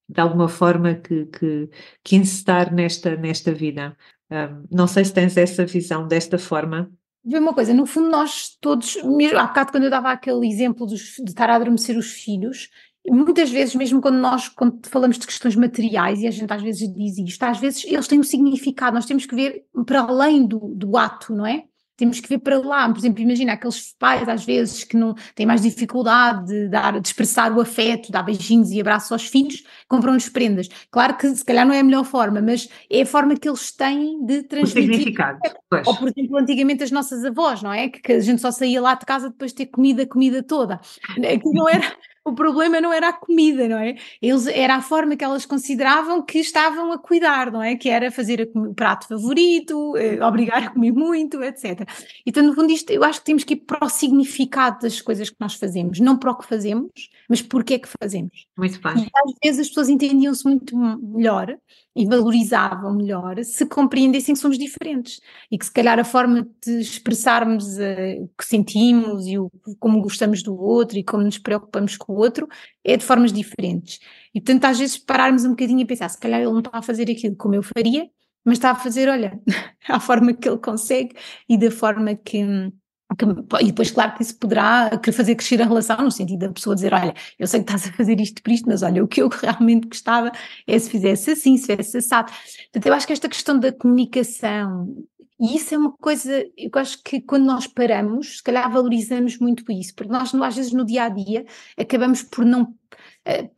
[0.08, 1.68] de alguma forma que, que,
[2.02, 3.94] que encetar nesta, nesta vida.
[4.30, 6.90] Um, não sei se tens essa visão desta forma.
[7.22, 10.86] Vê uma coisa, no fundo nós todos, mesmo há bocado quando eu dava aquele exemplo
[10.86, 12.70] dos, de estar a adormecer os filhos,
[13.10, 16.92] muitas vezes, mesmo quando nós quando falamos de questões materiais, e a gente às vezes
[16.92, 20.58] diz isto, às vezes eles têm um significado, nós temos que ver para além do,
[20.74, 21.64] do ato, não é?
[21.98, 25.44] Temos que ver para lá, por exemplo, imagina aqueles pais às vezes que não têm
[25.44, 30.28] mais dificuldade de, dar, de expressar o afeto, dar beijinhos e abraços aos filhos, compram-lhes
[30.28, 30.68] prendas.
[30.92, 33.72] Claro que se calhar não é a melhor forma, mas é a forma que eles
[33.72, 34.90] têm de transmitir.
[34.90, 35.40] O significado.
[35.86, 37.88] Ou, por exemplo, antigamente as nossas avós, não é?
[37.88, 40.78] Que, a gente só saía lá de casa depois de ter comida a comida toda.
[41.16, 41.96] Que não era,
[42.28, 43.96] o problema não era a comida, não é?
[44.20, 47.76] Eles, era a forma que elas consideravam que estavam a cuidar, não é?
[47.76, 51.88] Que era fazer o prato favorito, eh, obrigar a comer muito, etc.
[52.26, 55.30] Então, no fundo, isto, eu acho que temos que ir para o significado das coisas
[55.30, 56.90] que nós fazemos, não para o que fazemos,
[57.28, 58.46] mas porque é que fazemos.
[58.56, 59.04] Muito bem.
[59.04, 61.56] E às vezes as pessoas entendiam-se muito melhor
[61.98, 65.20] e valorizavam melhor se compreendessem que somos diferentes
[65.50, 69.50] e que se calhar a forma de expressarmos uh, o que sentimos e o,
[69.80, 72.48] como gostamos do outro e como nos preocupamos com o outro
[72.84, 73.98] é de formas diferentes.
[74.34, 76.82] E portanto às vezes pararmos um bocadinho e pensar, se calhar ele não está a
[76.82, 78.08] fazer aquilo como eu faria,
[78.44, 79.40] mas está a fazer, olha,
[79.88, 81.14] a forma que ele consegue
[81.48, 82.72] e da forma que
[83.16, 83.24] que,
[83.62, 86.92] e depois, claro que isso poderá fazer crescer a relação, no sentido da pessoa dizer:
[86.92, 89.28] Olha, eu sei que estás a fazer isto por isto, mas olha, o que eu
[89.32, 90.30] realmente gostava
[90.66, 92.30] é se fizesse assim, se fizesse assado.
[92.64, 94.94] Portanto, eu acho que esta questão da comunicação,
[95.40, 99.70] e isso é uma coisa, eu acho que quando nós paramos, se calhar valorizamos muito
[99.70, 102.74] isso, porque nós, às vezes, no dia a dia, acabamos por não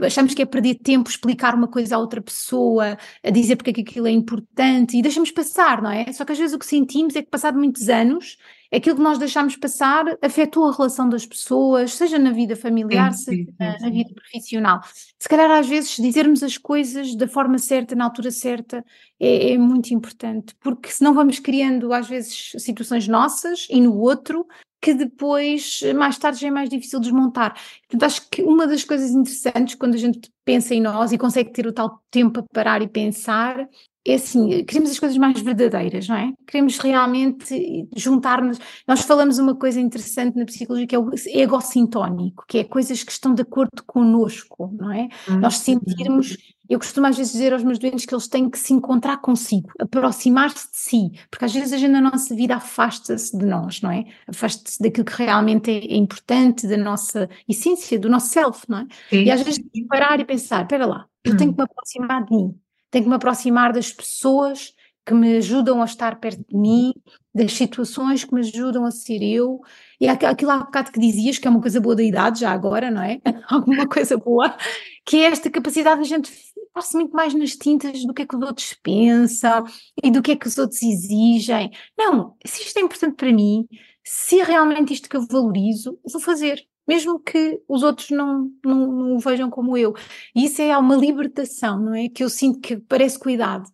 [0.00, 3.72] achamos que é perder tempo explicar uma coisa a outra pessoa, a dizer porque é
[3.72, 6.12] que aquilo é importante e deixamos passar, não é?
[6.12, 8.36] Só que às vezes o que sentimos é que passado muitos anos
[8.72, 13.24] aquilo que nós deixamos passar afetou a relação das pessoas, seja na vida familiar, sim,
[13.24, 13.84] seja sim, na, sim.
[13.84, 14.80] na, vida profissional.
[15.18, 18.84] Se calhar, às vezes, dizermos as coisas da forma certa, na altura certa,
[19.18, 24.46] é, é muito importante, porque senão vamos criando, às vezes, situações nossas e no outro
[24.80, 27.54] que depois, mais tarde, já é mais difícil desmontar.
[27.88, 31.52] Portanto, acho que uma das coisas interessantes quando a gente pensa em nós e consegue
[31.52, 33.68] ter o tal tempo a parar e pensar
[34.06, 36.32] é assim, queremos as coisas mais verdadeiras, não é?
[36.46, 38.58] Queremos realmente juntar-nos.
[38.88, 43.12] Nós falamos uma coisa interessante na psicologia que é o egocintónico, que é coisas que
[43.12, 45.08] estão de acordo connosco, não é?
[45.28, 45.40] Uhum.
[45.40, 48.72] Nós sentirmos, eu costumo às vezes dizer aos meus doentes que eles têm que se
[48.72, 53.44] encontrar consigo, aproximar-se de si, porque às vezes a gente na nossa vida afasta-se de
[53.44, 54.06] nós, não é?
[54.26, 58.86] Afasta-se daquilo que realmente é, é, importante, da nossa essência, do nosso self, não é?
[59.10, 59.24] Sim.
[59.24, 61.56] E às vezes parar e pensar, espera lá, eu tenho uhum.
[61.56, 62.58] que me aproximar de mim
[62.90, 64.72] tenho que me aproximar das pessoas
[65.04, 66.92] que me ajudam a estar perto de mim,
[67.34, 69.60] das situações que me ajudam a ser eu.
[70.00, 72.90] E aquilo há bocado que dizias, que é uma coisa boa da idade, já agora,
[72.90, 73.20] não é?
[73.48, 74.56] Alguma coisa boa,
[75.04, 78.26] que é esta capacidade de a gente ficar-se muito mais nas tintas do que é
[78.26, 79.64] que os outros pensam
[80.02, 81.70] e do que é que os outros exigem.
[81.98, 83.66] Não, se isto é importante para mim,
[84.04, 89.14] se realmente isto que eu valorizo, vou fazer mesmo que os outros não, não, não,
[89.14, 89.94] o vejam como eu.
[90.34, 92.08] E isso é uma libertação, não é?
[92.08, 93.70] Que eu sinto que parece cuidado,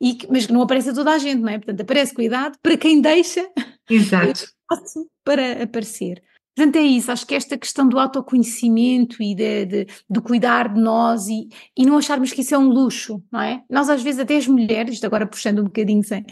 [0.00, 1.58] e que, mas que não aparece a toda a gente, não é?
[1.58, 3.44] Portanto, aparece cuidado para quem deixa
[3.90, 4.46] Exato.
[5.24, 6.22] para aparecer.
[6.54, 10.80] Portanto, é isso, acho que esta questão do autoconhecimento e de, de, de cuidar de
[10.80, 13.64] nós e, e não acharmos que isso é um luxo, não é?
[13.68, 16.24] Nós às vezes, até as mulheres, isto agora puxando um bocadinho sem,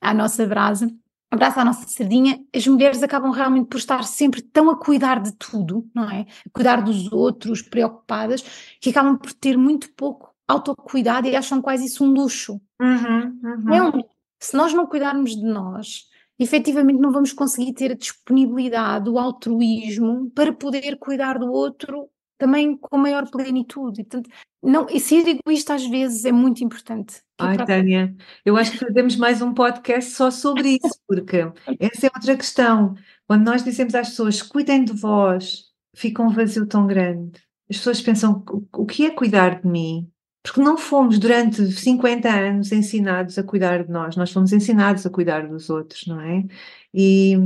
[0.00, 0.88] à nossa brasa,
[1.32, 5.32] abraça a nossa sardinha, as mulheres acabam realmente por estar sempre tão a cuidar de
[5.32, 6.26] tudo, não é?
[6.46, 8.44] A cuidar dos outros, preocupadas,
[8.78, 12.60] que acabam por ter muito pouco autocuidado e acham quase isso um luxo.
[12.78, 13.74] Uhum, uhum.
[13.74, 14.04] É um,
[14.38, 16.04] se nós não cuidarmos de nós,
[16.38, 22.10] efetivamente não vamos conseguir ter a disponibilidade, o altruísmo para poder cuidar do outro
[22.42, 24.00] também com maior plenitude.
[24.00, 24.28] E, portanto,
[24.60, 27.22] não, e ser egoísta às vezes é muito importante.
[27.38, 27.76] Ai, própria...
[27.78, 31.38] Tânia, eu acho que fazemos mais um podcast só sobre isso, porque
[31.78, 32.96] essa é outra questão.
[33.28, 37.40] Quando nós dizemos às pessoas cuidem de vós, fica um vazio tão grande.
[37.70, 40.10] As pessoas pensam o que é cuidar de mim?
[40.42, 45.10] Porque não fomos durante 50 anos ensinados a cuidar de nós, nós fomos ensinados a
[45.10, 46.44] cuidar dos outros, não é?
[46.92, 47.36] E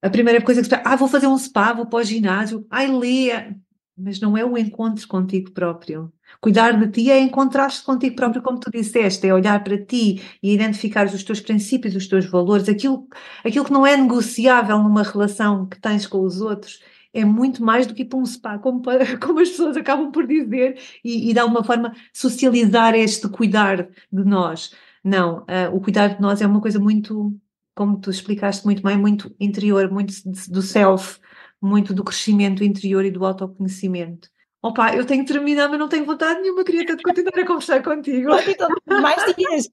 [0.00, 2.86] a primeira coisa que se ah, vou fazer um spa, vou para o ginásio, ai,
[2.86, 3.54] Lia,
[3.98, 6.12] mas não é o encontro contigo próprio.
[6.40, 10.54] Cuidar de ti é encontrar-te contigo próprio, como tu disseste, é olhar para ti e
[10.54, 13.08] identificar os teus princípios, os teus valores, aquilo,
[13.44, 16.80] aquilo que não é negociável numa relação que tens com os outros.
[17.12, 18.82] É muito mais do que ir para um spa, como,
[19.20, 24.72] como as pessoas acabam por dizer, e, e uma forma socializar este cuidar de nós.
[25.02, 27.34] Não, uh, o cuidar de nós é uma coisa muito,
[27.74, 30.12] como tu explicaste muito bem, muito interior, muito
[30.50, 31.18] do self,
[31.60, 34.28] muito do crescimento interior e do autoconhecimento.
[34.60, 37.82] Opa, eu tenho que terminar, mas não tenho vontade nenhuma, queria tanto continuar a conversar
[37.82, 38.30] contigo.
[38.48, 38.68] Então,
[39.00, 39.68] mais dias.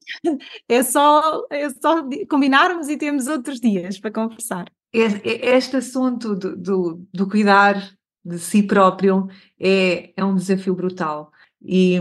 [0.68, 4.66] É só, é só combinarmos e temos outros dias para conversar.
[4.92, 7.90] Este assunto do, do, do cuidar
[8.24, 9.28] de si próprio
[9.60, 11.32] é, é um desafio brutal.
[11.60, 11.98] E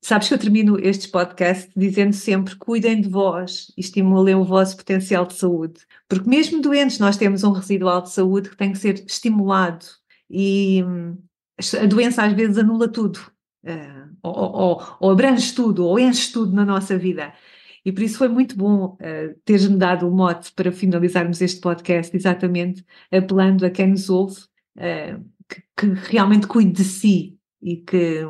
[0.00, 4.76] sabes que eu termino estes podcasts dizendo sempre: cuidem de vós e estimulem o vosso
[4.76, 5.80] potencial de saúde.
[6.08, 9.84] Porque, mesmo doentes, nós temos um residual de saúde que tem que ser estimulado.
[10.28, 10.82] E
[11.80, 13.18] a doença às vezes anula tudo,
[13.64, 17.32] uh, ou, ou, ou, abrange tudo, ou enche tudo na nossa vida.
[17.84, 22.14] E por isso foi muito bom uh, teres-me dado o mote para finalizarmos este podcast,
[22.16, 24.40] exatamente apelando a quem nos ouve
[24.76, 28.24] uh, que, que, realmente cuide de si, e que,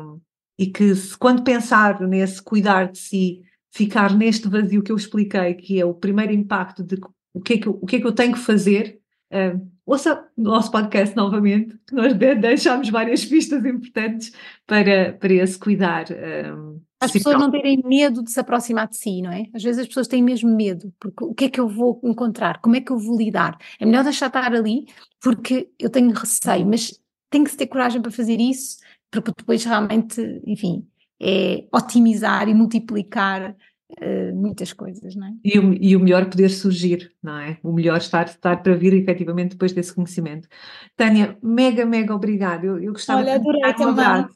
[0.57, 3.41] e que se, quando pensar nesse cuidar de si,
[3.71, 6.99] ficar neste vazio que eu expliquei, que é o primeiro impacto de
[7.33, 8.99] o que é que eu, o que é que eu tenho que fazer,
[9.31, 14.33] uh, ouça o nosso podcast novamente, que nós deixámos várias pistas importantes
[14.67, 16.05] para, para esse cuidar.
[16.11, 19.47] Um, as pessoas não terem medo de se aproximar de si, não é?
[19.55, 22.61] Às vezes as pessoas têm mesmo medo, porque o que é que eu vou encontrar?
[22.61, 23.57] Como é que eu vou lidar?
[23.79, 24.85] É melhor deixar estar ali,
[25.19, 26.99] porque eu tenho receio, mas
[27.31, 28.77] tem que se ter coragem para fazer isso,
[29.11, 30.87] porque depois realmente, enfim,
[31.21, 33.55] é otimizar e multiplicar
[33.99, 35.31] uh, muitas coisas, não é?
[35.43, 37.57] E o, e o melhor poder surgir, não é?
[37.61, 40.47] O melhor estar, estar para vir efetivamente depois desse conhecimento.
[40.95, 42.65] Tânia, mega, mega obrigada.
[42.65, 44.27] Eu, eu gostava Olha, adorei de também.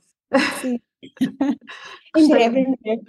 [0.62, 0.80] Sim.
[2.18, 3.02] em breve, em breve.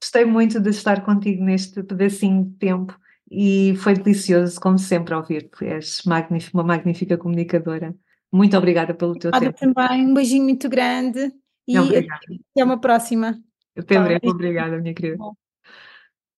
[0.00, 2.96] Gostei muito de estar contigo neste pedacinho de tempo
[3.30, 5.64] e foi delicioso, como sempre, ouvir-te.
[5.64, 7.94] És magnífica, uma magnífica comunicadora.
[8.36, 9.74] Muito obrigada pelo teu Obrigada tempo.
[9.74, 11.32] também, um beijinho muito grande
[11.66, 13.40] e até uma próxima.
[13.76, 15.16] Até breve, obrigada, minha querida.